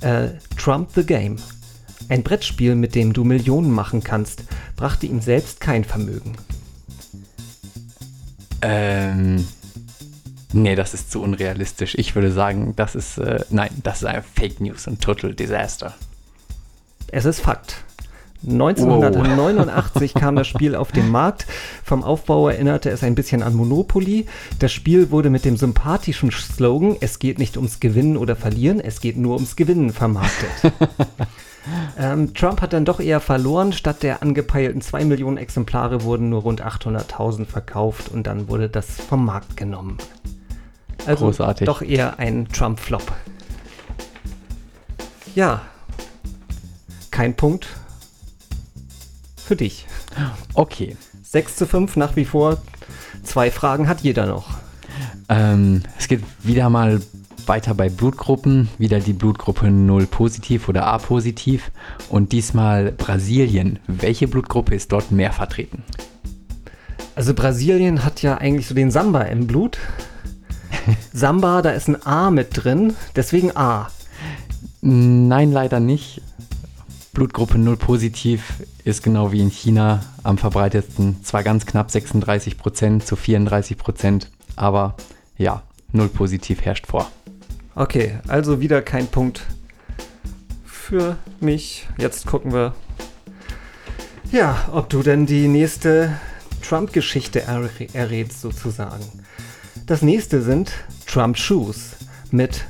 [0.00, 1.36] äh, Trump the Game.
[2.08, 4.44] Ein Brettspiel, mit dem du Millionen machen kannst,
[4.76, 6.32] brachte ihm selbst kein Vermögen.
[8.62, 9.46] Ähm.
[10.52, 11.94] Nee, das ist zu unrealistisch.
[11.96, 13.18] Ich würde sagen, das ist.
[13.18, 15.94] Äh, nein, das ist ein Fake News und Total Disaster.
[17.08, 17.84] Es ist Fakt.
[18.44, 20.20] 1989 wow.
[20.20, 21.46] kam das Spiel auf den Markt.
[21.84, 24.26] Vom Aufbau erinnerte es ein bisschen an Monopoly.
[24.58, 29.00] Das Spiel wurde mit dem sympathischen Slogan Es geht nicht ums Gewinnen oder Verlieren, es
[29.00, 30.50] geht nur ums Gewinnen vermarktet.
[31.98, 33.72] ähm, Trump hat dann doch eher verloren.
[33.72, 38.86] Statt der angepeilten 2 Millionen Exemplare wurden nur rund 800.000 verkauft und dann wurde das
[38.90, 39.98] vom Markt genommen.
[41.06, 41.66] Also Großartig.
[41.66, 43.12] doch eher ein Trump-Flop.
[45.34, 45.62] Ja,
[47.10, 47.66] kein Punkt
[49.36, 49.86] für dich.
[50.54, 50.96] Okay.
[51.22, 52.58] 6 zu 5 nach wie vor.
[53.22, 54.50] Zwei Fragen hat jeder noch.
[55.28, 57.00] Ähm, es geht wieder mal
[57.46, 58.68] weiter bei Blutgruppen.
[58.78, 61.70] Wieder die Blutgruppe 0 positiv oder A positiv.
[62.08, 63.78] Und diesmal Brasilien.
[63.86, 65.82] Welche Blutgruppe ist dort mehr vertreten?
[67.14, 69.78] Also Brasilien hat ja eigentlich so den Samba im Blut.
[71.12, 73.90] Samba, da ist ein A mit drin, deswegen A.
[74.80, 76.22] Nein, leider nicht.
[77.12, 81.22] Blutgruppe 0 positiv ist genau wie in China am verbreitetsten.
[81.22, 84.96] Zwar ganz knapp 36 Prozent zu 34 Prozent, aber
[85.36, 87.10] ja, 0 positiv herrscht vor.
[87.74, 89.42] Okay, also wieder kein Punkt
[90.64, 91.86] für mich.
[91.96, 92.74] Jetzt gucken wir,
[94.30, 96.18] ja, ob du denn die nächste
[96.62, 99.04] Trump-Geschichte er errätst, sozusagen.
[99.92, 100.72] Das nächste sind
[101.06, 101.96] Trump Shoes
[102.30, 102.64] mit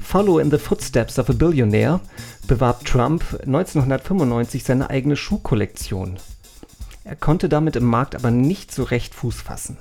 [0.00, 2.00] Follow in the Footsteps of a Billionaire
[2.48, 6.16] bewarb Trump 1995 seine eigene Schuhkollektion.
[7.04, 9.76] Er konnte damit im Markt aber nicht so recht Fuß fassen.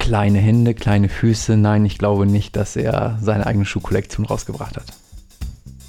[0.00, 1.56] Kleine Hände, kleine Füße.
[1.56, 4.86] Nein, ich glaube nicht, dass er seine eigene Schuhkollektion rausgebracht hat.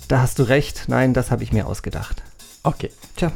[0.07, 0.83] Da hast du recht.
[0.87, 2.21] Nein, das habe ich mir ausgedacht.
[2.61, 3.31] Okay, Tja,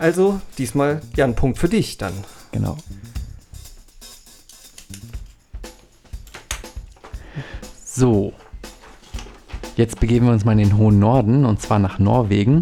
[0.00, 2.14] also diesmal ja ein Punkt für dich dann.
[2.52, 2.78] genau.
[7.96, 8.34] So.
[9.76, 12.60] Jetzt begeben wir uns mal in den hohen Norden und zwar nach Norwegen.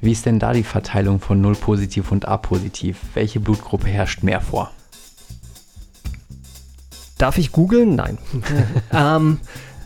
[0.00, 3.00] Wie ist denn da die Verteilung von Null positiv und A positiv?
[3.14, 4.70] Welche Blutgruppe herrscht mehr vor?
[7.18, 7.96] Darf ich googeln?
[7.96, 8.18] Nein.
[8.92, 9.40] ähm,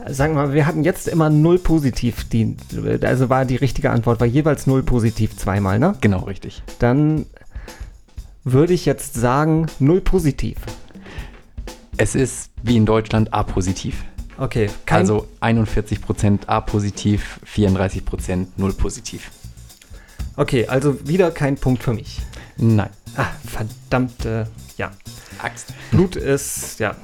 [0.06, 2.28] sagen wir mal, wir hatten jetzt immer null positiv.
[2.28, 2.58] Die,
[3.00, 5.94] also war die richtige Antwort, war jeweils null positiv zweimal, ne?
[6.02, 6.62] Genau, richtig.
[6.78, 7.24] Dann
[8.44, 10.58] würde ich jetzt sagen null positiv.
[11.96, 14.04] Es ist wie in Deutschland A positiv.
[14.40, 19.30] Okay, kein, Also 41% A positiv, 34% Null positiv.
[20.36, 22.22] okay, also wieder kein Punkt für mich.
[22.56, 22.88] Nein.
[23.16, 24.46] Ah, verdammt, äh,
[24.78, 24.92] ja.
[25.42, 25.74] Axt.
[25.90, 26.96] Blut ist, ja,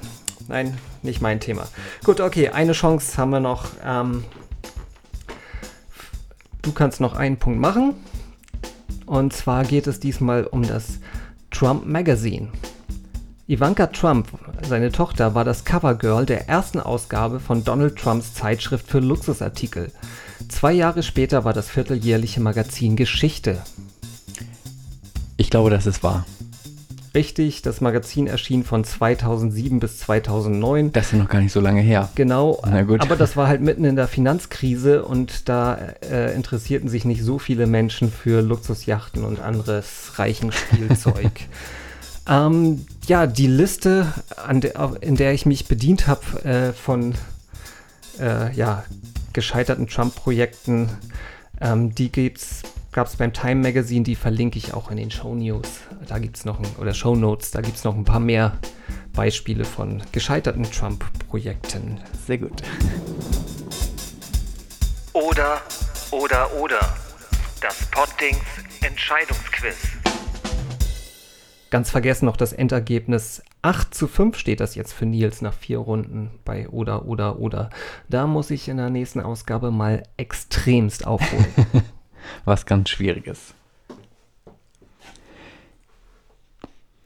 [0.48, 1.68] nein, nicht mein Thema.
[2.04, 3.66] Gut, okay, eine Chance haben wir noch.
[3.84, 4.24] Ähm,
[6.62, 7.92] du kannst noch einen Punkt machen.
[9.04, 11.00] Und zwar geht es diesmal um das
[11.50, 12.48] Trump Magazine.
[13.48, 14.26] Ivanka Trump,
[14.68, 19.92] seine Tochter, war das Covergirl der ersten Ausgabe von Donald Trumps Zeitschrift für Luxusartikel.
[20.48, 23.62] Zwei Jahre später war das vierteljährliche Magazin Geschichte.
[25.36, 26.26] Ich glaube, das ist wahr.
[27.14, 30.90] Richtig, das Magazin erschien von 2007 bis 2009.
[30.90, 32.08] Das ist noch gar nicht so lange her.
[32.16, 37.22] Genau, aber das war halt mitten in der Finanzkrise und da äh, interessierten sich nicht
[37.22, 41.30] so viele Menschen für Luxusjachten und anderes reichen Spielzeug.
[42.28, 47.14] ähm, ja, die Liste, an der, in der ich mich bedient habe äh, von
[48.18, 48.84] äh, ja,
[49.32, 50.88] gescheiterten Trump-Projekten,
[51.60, 52.62] ähm, die gibt's
[52.96, 55.68] gab es beim Time Magazine, die verlinke ich auch in den Show News.
[56.08, 58.56] Da gibt es noch, ein, oder Show Notes, da gibt es noch ein paar mehr
[59.12, 62.00] Beispiele von gescheiterten Trump-Projekten.
[62.26, 62.62] Sehr gut.
[65.12, 65.60] Oder,
[66.10, 66.96] oder, oder.
[67.60, 68.38] Das Poddings
[68.80, 69.76] Entscheidungsquiz.
[71.76, 73.42] Ganz vergessen noch das Endergebnis.
[73.60, 77.68] 8 zu 5 steht das jetzt für Nils nach vier Runden bei Oder, Oder, Oder.
[78.08, 81.44] Da muss ich in der nächsten Ausgabe mal extremst aufholen.
[82.46, 83.52] Was ganz Schwieriges.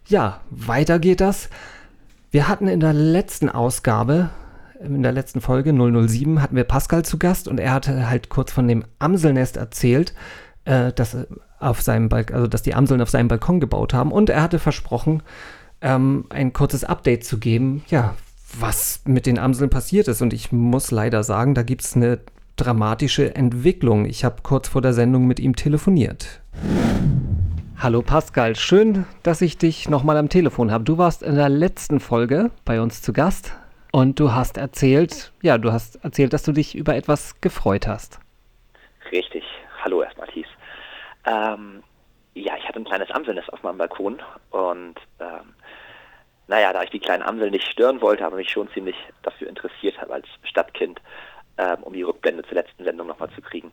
[0.06, 1.50] Ja, weiter geht das.
[2.30, 4.30] Wir hatten in der letzten Ausgabe,
[4.78, 8.52] in der letzten Folge 007, hatten wir Pascal zu Gast und er hatte halt kurz
[8.52, 10.14] von dem Amselnest erzählt,
[10.64, 11.26] äh, dass, äh,
[11.60, 14.58] auf seinem Balk also, dass die Amseln auf seinem Balkon gebaut haben und er hatte
[14.58, 15.22] versprochen,
[15.80, 18.14] ähm, ein kurzes Update zu geben, ja,
[18.58, 20.22] was mit den Amseln passiert ist.
[20.22, 22.18] Und ich muss leider sagen, da gibt es eine
[22.56, 24.04] dramatische Entwicklung.
[24.06, 26.40] Ich habe kurz vor der Sendung mit ihm telefoniert.
[27.78, 30.84] Hallo Pascal, schön, dass ich dich nochmal am Telefon habe.
[30.84, 33.56] Du warst in der letzten Folge bei uns zu Gast
[33.90, 38.20] und du hast erzählt, ja, du hast erzählt, dass du dich über etwas gefreut hast.
[39.10, 39.44] Richtig.
[39.82, 40.46] Hallo erstmal, Thies.
[41.30, 41.82] Ähm,
[42.34, 44.20] ja, ich hatte ein kleines Amselnest auf meinem Balkon
[44.50, 45.54] und ähm,
[46.46, 50.00] naja, da ich die kleinen Amsel nicht stören wollte, aber mich schon ziemlich dafür interessiert
[50.00, 51.00] habe als Stadtkind,
[51.58, 53.70] ähm, um die Rückblende zur letzten Sendung nochmal zu kriegen,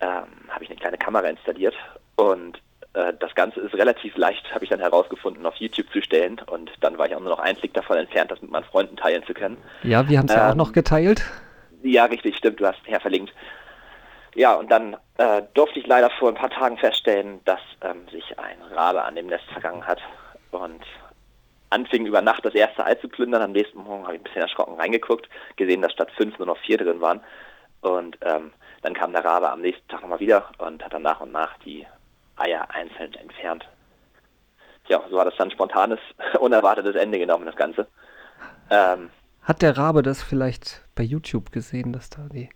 [0.00, 1.74] ähm, habe ich eine kleine Kamera installiert
[2.16, 2.58] und
[2.92, 6.70] äh, das Ganze ist relativ leicht, habe ich dann herausgefunden, auf YouTube zu stellen und
[6.80, 9.24] dann war ich auch nur noch einen Klick davon entfernt, das mit meinen Freunden teilen
[9.26, 9.56] zu können.
[9.82, 11.24] Ja, wir haben es ja auch Ähm, noch geteilt.
[11.82, 13.32] Ja, richtig, stimmt, du hast her verlinkt.
[14.36, 18.38] Ja, und dann äh, durfte ich leider vor ein paar Tagen feststellen, dass ähm, sich
[18.38, 19.98] ein Rabe an dem Nest vergangen hat
[20.50, 20.84] und
[21.70, 23.40] anfing über Nacht das erste Ei zu plündern.
[23.40, 25.26] Am nächsten Morgen habe ich ein bisschen erschrocken reingeguckt,
[25.56, 27.20] gesehen, dass statt fünf nur noch vier drin waren.
[27.80, 31.20] Und ähm, dann kam der Rabe am nächsten Tag nochmal wieder und hat dann nach
[31.20, 31.86] und nach die
[32.36, 33.66] Eier einzeln entfernt.
[34.88, 35.98] Ja, so hat es dann spontanes,
[36.40, 37.86] unerwartetes Ende genommen, das Ganze.
[38.68, 39.08] Ähm,
[39.40, 42.50] Hat der Rabe das vielleicht bei YouTube gesehen, dass da die.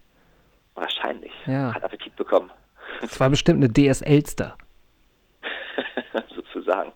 [0.75, 1.33] Wahrscheinlich.
[1.47, 1.75] Ja.
[1.75, 2.51] Hat Appetit bekommen.
[3.01, 4.57] Das war bestimmt eine DS Elster.
[6.35, 6.93] sozusagen.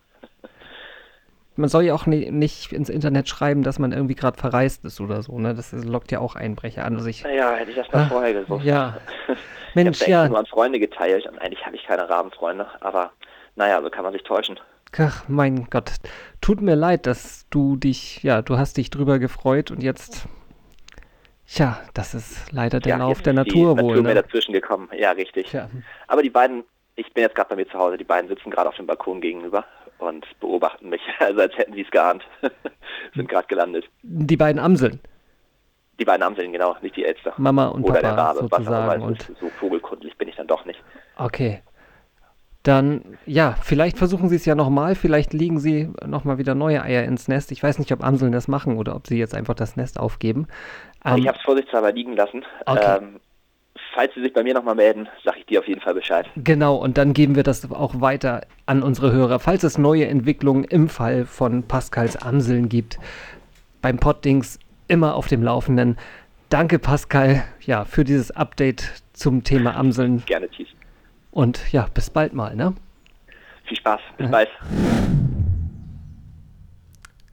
[1.57, 4.99] Man soll ja auch ni- nicht ins Internet schreiben, dass man irgendwie gerade verreist ist
[4.99, 5.55] oder so, ne?
[5.55, 6.95] Das lockt ja auch Einbrecher an.
[6.95, 8.65] Also ich, Naja, hätte ich das mal Ah, vorher gewusst.
[8.65, 8.97] ja.
[9.29, 10.27] ich Mensch, habe ja.
[10.27, 13.11] nur an Freunde geteilt und eigentlich habe ich keine Rabenfreunde, aber
[13.55, 14.59] naja, so kann man sich täuschen.
[14.97, 15.91] Ach, mein Gott.
[16.41, 20.27] Tut mir leid, dass du dich, ja, du hast dich drüber gefreut und jetzt.
[21.47, 23.95] Tja, das ist leider der ja, Lauf der Natur wohl.
[23.97, 24.13] Natur Ne?
[24.15, 24.89] dazwischen gekommen.
[24.97, 25.47] Ja, richtig.
[25.47, 25.69] Tja.
[26.07, 26.63] Aber die beiden,
[26.95, 29.21] ich bin jetzt gerade bei mir zu Hause, die beiden sitzen gerade auf dem Balkon
[29.21, 29.63] gegenüber
[29.99, 32.23] und beobachten mich, also als hätten sie es geahnt.
[33.15, 33.85] Sind gerade gelandet.
[34.01, 34.99] Die beiden Amseln.
[35.99, 37.33] Die beiden Amseln, genau, nicht die Elster.
[37.37, 39.01] Mama und Oder Papa der Rabe, was auch sozusagen.
[39.03, 39.11] immer.
[39.11, 39.31] ist.
[39.39, 40.83] So vogelkundlich bin ich dann doch nicht.
[41.17, 41.61] Okay.
[42.65, 47.03] Dann, ja, vielleicht versuchen Sie es ja nochmal, vielleicht legen Sie nochmal wieder neue Eier
[47.03, 47.51] ins Nest.
[47.51, 50.47] Ich weiß nicht, ob Amseln das machen oder ob sie jetzt einfach das Nest aufgeben.
[51.05, 52.43] Ähm, ich habe es vorsichtshalber liegen lassen.
[52.65, 52.97] Okay.
[52.97, 53.19] Ähm,
[53.93, 56.25] falls Sie sich bei mir nochmal melden, sage ich dir auf jeden Fall Bescheid.
[56.37, 59.37] Genau, und dann geben wir das auch weiter an unsere Hörer.
[59.37, 62.97] Falls es neue Entwicklungen im Fall von Pascals Amseln gibt,
[63.83, 64.57] beim Poddings
[64.87, 65.97] immer auf dem Laufenden.
[66.49, 70.23] Danke, Pascal, ja, für dieses Update zum Thema Amseln.
[70.25, 70.69] Gerne, Thies.
[71.35, 72.73] Und ja, bis bald mal, ne?
[73.65, 73.99] Viel Spaß.
[74.17, 74.47] Bis bald.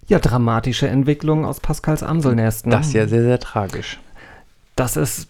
[0.09, 2.67] Ja, dramatische Entwicklung aus Pascals Amselnest.
[2.67, 2.73] Ne?
[2.73, 4.01] Das ist ja sehr, sehr tragisch.
[4.75, 5.29] Das ist,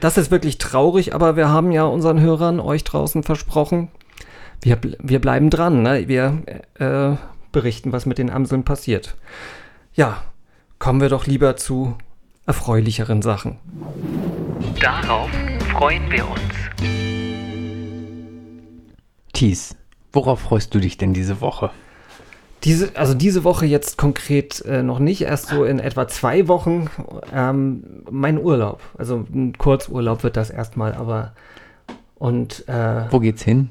[0.00, 3.88] das ist wirklich traurig, aber wir haben ja unseren Hörern, euch draußen versprochen,
[4.60, 5.82] wir, wir bleiben dran.
[5.82, 6.06] Ne?
[6.06, 6.42] Wir
[6.74, 7.16] äh,
[7.50, 9.16] berichten, was mit den Amseln passiert.
[9.94, 10.22] Ja,
[10.78, 11.96] kommen wir doch lieber zu
[12.44, 13.56] erfreulicheren Sachen.
[14.78, 15.30] Darauf
[15.70, 17.21] freuen wir uns.
[19.32, 19.76] Thies,
[20.12, 21.70] worauf freust du dich denn diese Woche?
[22.64, 26.88] Diese, also diese Woche jetzt konkret äh, noch nicht, erst so in etwa zwei Wochen
[27.34, 28.80] ähm, mein Urlaub.
[28.96, 31.32] Also ein Kurzurlaub wird das erstmal, aber
[32.14, 33.70] und äh, Wo geht's hin?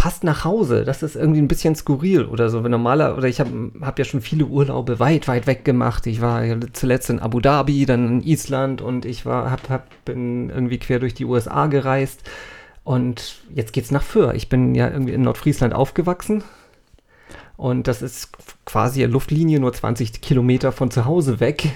[0.00, 0.84] fast nach Hause.
[0.84, 2.64] Das ist irgendwie ein bisschen skurril oder so.
[2.64, 6.06] Wenn normaler, oder ich habe hab ja schon viele Urlaube weit, weit weg gemacht.
[6.06, 6.42] Ich war
[6.72, 11.00] zuletzt in Abu Dhabi, dann in Island und ich war, hab, hab, bin irgendwie quer
[11.00, 12.22] durch die USA gereist.
[12.84, 14.34] Und jetzt geht's nach Föhr.
[14.34, 16.42] Ich bin ja irgendwie in Nordfriesland aufgewachsen.
[17.56, 18.30] Und das ist
[18.64, 21.72] quasi eine Luftlinie nur 20 Kilometer von zu Hause weg.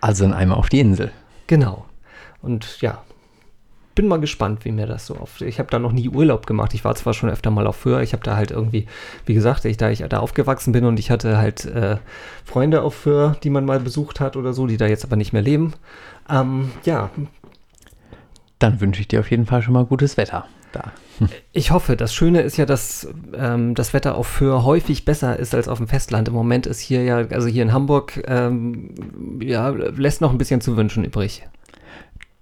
[0.00, 1.12] Also in einmal auf die Insel.
[1.46, 1.84] Genau.
[2.42, 3.02] Und ja,
[3.94, 5.40] bin mal gespannt, wie mir das so oft.
[5.42, 6.74] Ich habe da noch nie Urlaub gemacht.
[6.74, 8.02] Ich war zwar schon öfter mal auf Föhr.
[8.02, 8.86] Ich habe da halt irgendwie,
[9.24, 11.98] wie gesagt, ich, da ich da aufgewachsen bin und ich hatte halt äh,
[12.44, 15.32] Freunde auf Föhr, die man mal besucht hat oder so, die da jetzt aber nicht
[15.32, 15.74] mehr leben.
[16.28, 17.10] Ähm, ja,
[18.58, 20.46] Dann wünsche ich dir auf jeden Fall schon mal gutes Wetter.
[20.72, 20.92] Da.
[21.52, 21.96] ich hoffe.
[21.96, 25.78] Das Schöne ist ja, dass ähm, das Wetter auf Föhr häufig besser ist als auf
[25.78, 26.28] dem Festland.
[26.28, 28.94] Im Moment ist hier ja, also hier in Hamburg, ähm,
[29.40, 31.46] ja, lässt noch ein bisschen zu wünschen übrig.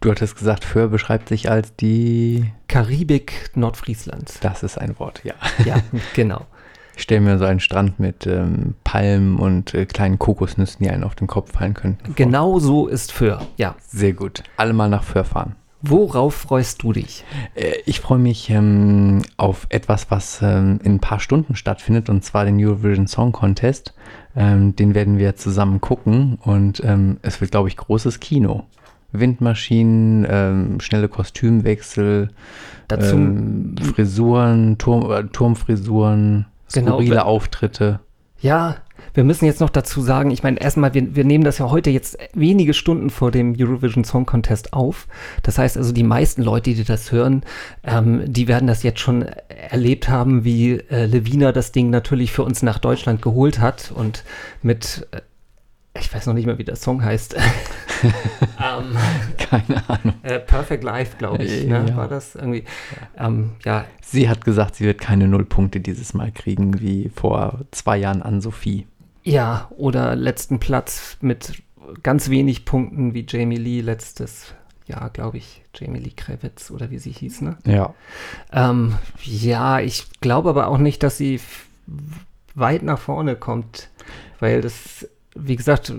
[0.01, 2.51] Du hattest gesagt, Föhr beschreibt sich als die.
[2.67, 4.41] Karibik Nordfrieslands.
[4.41, 5.35] Das ist ein Wort, ja.
[5.65, 5.77] Ja,
[6.15, 6.47] genau.
[6.97, 11.05] Ich stelle mir so einen Strand mit ähm, Palmen und äh, kleinen Kokosnüssen, die einen
[11.05, 12.05] auf den Kopf fallen könnten.
[12.05, 12.15] vor.
[12.17, 13.47] Genau so ist Föhr.
[13.57, 13.77] Ja.
[13.87, 14.43] Sehr gut.
[14.57, 15.57] Alle mal nach Föhr fahren.
[15.83, 17.24] Worauf freust du dich?
[17.55, 22.24] Äh, Ich freue mich ähm, auf etwas, was ähm, in ein paar Stunden stattfindet, und
[22.24, 23.93] zwar den Eurovision Song Contest.
[24.37, 28.64] Ähm, den werden wir zusammen gucken und ähm, es wird, glaube ich, großes Kino.
[29.14, 32.28] Windmaschinen, ähm, schnelle Kostümwechsel,
[32.89, 38.01] Dazu ähm, Frisuren, Turm, äh, Turmfrisuren, Genau, skurrile we- Auftritte.
[38.41, 38.76] Ja,
[39.14, 41.90] wir müssen jetzt noch dazu sagen, ich meine, erstmal, wir, wir nehmen das ja heute
[41.90, 45.07] jetzt wenige Stunden vor dem Eurovision Song Contest auf.
[45.42, 47.42] Das heißt also, die meisten Leute, die das hören,
[47.84, 52.42] ähm, die werden das jetzt schon erlebt haben, wie äh, Levina das Ding natürlich für
[52.42, 54.24] uns nach Deutschland geholt hat und
[54.62, 55.20] mit, äh,
[55.98, 57.34] ich weiß noch nicht mehr, wie der Song heißt.
[58.03, 58.96] ähm,
[59.38, 60.14] Keine Ahnung.
[60.22, 61.86] äh, Perfect Life, glaube ich, ne?
[61.88, 61.96] ja.
[61.96, 62.64] war das irgendwie.
[63.18, 67.96] Ähm, ja, Sie hat gesagt, sie wird keine Nullpunkte dieses Mal kriegen, wie vor zwei
[67.96, 68.86] Jahren an Sophie.
[69.25, 71.62] Ja, oder letzten Platz mit
[72.03, 74.55] ganz wenig Punkten wie Jamie Lee letztes
[74.87, 75.62] Jahr, glaube ich.
[75.75, 77.57] Jamie Lee Kravitz oder wie sie hieß, ne?
[77.64, 77.95] Ja.
[78.53, 81.41] Ähm, ja, ich glaube aber auch nicht, dass sie
[82.55, 83.89] weit nach vorne kommt,
[84.39, 85.93] weil das, wie gesagt,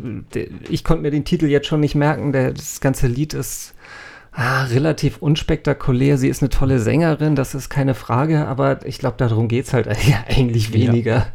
[0.70, 2.32] ich konnte mir den Titel jetzt schon nicht merken.
[2.34, 3.74] Der, das ganze Lied ist
[4.32, 6.18] ah, relativ unspektakulär.
[6.18, 9.74] Sie ist eine tolle Sängerin, das ist keine Frage, aber ich glaube, darum geht es
[9.74, 9.88] halt
[10.28, 11.28] eigentlich Ja.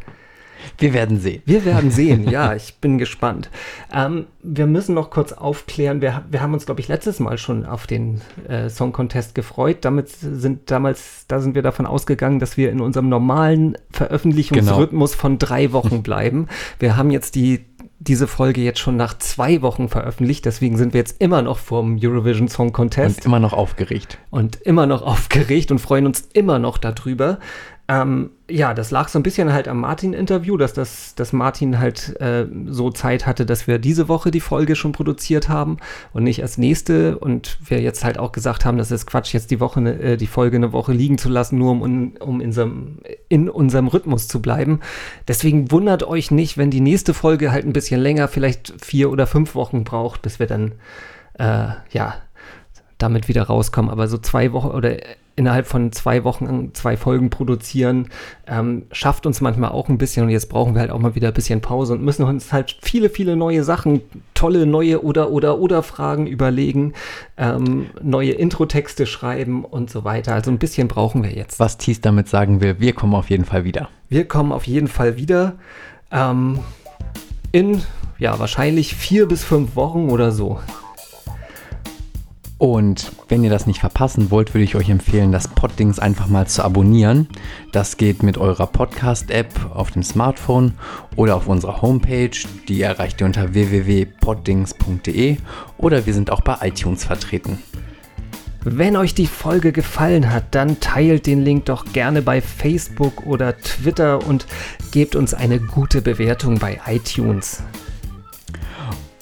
[0.78, 1.42] Wir werden sehen.
[1.44, 3.50] Wir werden sehen, ja, ich bin gespannt.
[3.92, 7.66] Ähm, wir müssen noch kurz aufklären, wir, wir haben uns, glaube ich, letztes Mal schon
[7.66, 9.78] auf den äh, Song Contest gefreut.
[9.82, 15.38] Damit sind damals, da sind wir davon ausgegangen, dass wir in unserem normalen Veröffentlichungsrhythmus von
[15.38, 16.46] drei Wochen bleiben.
[16.78, 17.64] Wir haben jetzt die
[18.00, 21.98] diese Folge jetzt schon nach zwei Wochen veröffentlicht, deswegen sind wir jetzt immer noch vorm
[22.00, 24.18] Eurovision Song Contest Und immer noch aufgeregt.
[24.30, 27.38] und immer noch aufgeregt und freuen uns immer noch darüber.
[27.90, 32.20] Ähm, ja, das lag so ein bisschen halt am Martin-Interview, dass, das, dass Martin halt
[32.20, 35.78] äh, so Zeit hatte, dass wir diese Woche die Folge schon produziert haben
[36.12, 37.16] und nicht erst nächste.
[37.18, 40.16] Und wir jetzt halt auch gesagt haben, das ist Quatsch, jetzt die Woche, ne- äh,
[40.18, 41.80] die Folge eine Woche liegen zu lassen, nur um,
[42.20, 42.98] um in, unserem,
[43.30, 44.80] in unserem Rhythmus zu bleiben.
[45.26, 49.26] Deswegen wundert euch nicht, wenn die nächste Folge halt ein bisschen länger, vielleicht vier oder
[49.26, 50.72] fünf Wochen braucht, bis wir dann,
[51.38, 52.16] äh, ja,
[52.98, 53.90] damit wieder rauskommen.
[53.90, 54.98] Aber so zwei Wochen oder
[55.38, 58.08] innerhalb von zwei Wochen zwei Folgen produzieren,
[58.46, 61.28] ähm, schafft uns manchmal auch ein bisschen und jetzt brauchen wir halt auch mal wieder
[61.28, 64.02] ein bisschen Pause und müssen uns halt viele, viele neue Sachen,
[64.34, 66.92] tolle neue oder oder oder Fragen überlegen,
[67.36, 70.34] ähm, neue Intro-Texte schreiben und so weiter.
[70.34, 71.60] Also ein bisschen brauchen wir jetzt.
[71.60, 73.88] Was Thies damit sagen will, wir kommen auf jeden Fall wieder.
[74.08, 75.54] Wir kommen auf jeden Fall wieder.
[76.10, 76.58] Ähm,
[77.52, 77.82] in
[78.18, 80.58] ja wahrscheinlich vier bis fünf Wochen oder so.
[82.58, 86.48] Und wenn ihr das nicht verpassen wollt, würde ich euch empfehlen, das Poddings einfach mal
[86.48, 87.28] zu abonnieren.
[87.70, 90.74] Das geht mit eurer Podcast-App auf dem Smartphone
[91.14, 92.36] oder auf unserer Homepage.
[92.66, 95.36] Die erreicht ihr unter www.poddings.de
[95.78, 97.62] oder wir sind auch bei iTunes vertreten.
[98.64, 103.56] Wenn euch die Folge gefallen hat, dann teilt den Link doch gerne bei Facebook oder
[103.56, 104.46] Twitter und
[104.90, 107.62] gebt uns eine gute Bewertung bei iTunes.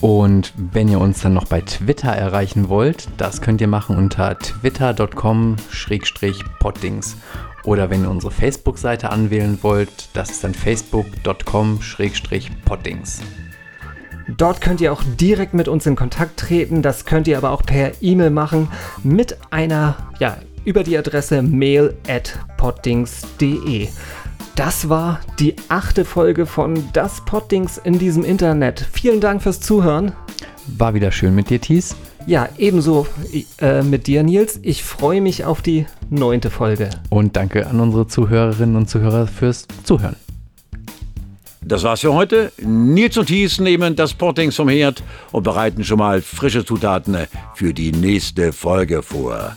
[0.07, 4.39] Und wenn ihr uns dann noch bei Twitter erreichen wollt, das könnt ihr machen unter
[4.39, 7.17] twitter.com-poddings.
[7.65, 13.21] Oder wenn ihr unsere Facebook-Seite anwählen wollt, das ist dann facebook.com-poddings.
[14.29, 16.83] Dort könnt ihr auch direkt mit uns in Kontakt treten.
[16.83, 18.69] Das könnt ihr aber auch per E-Mail machen
[19.03, 23.89] mit einer, ja, über die Adresse mail at poddings.de.
[24.57, 28.89] Das war die achte Folge von Das Poddings in diesem Internet.
[28.91, 30.13] Vielen Dank fürs Zuhören.
[30.79, 31.95] War wieder schön mit dir, Thies.
[32.27, 33.07] Ja, ebenso
[33.61, 34.59] äh, mit dir, Nils.
[34.63, 36.89] Ich freue mich auf die neunte Folge.
[37.11, 40.17] Und danke an unsere Zuhörerinnen und Zuhörer fürs Zuhören.
[41.61, 42.51] Das war's für heute.
[42.59, 45.03] Nils und Thies nehmen das Pottings vom Herd
[45.33, 47.19] und bereiten schon mal frische Zutaten
[47.55, 49.55] für die nächste Folge vor.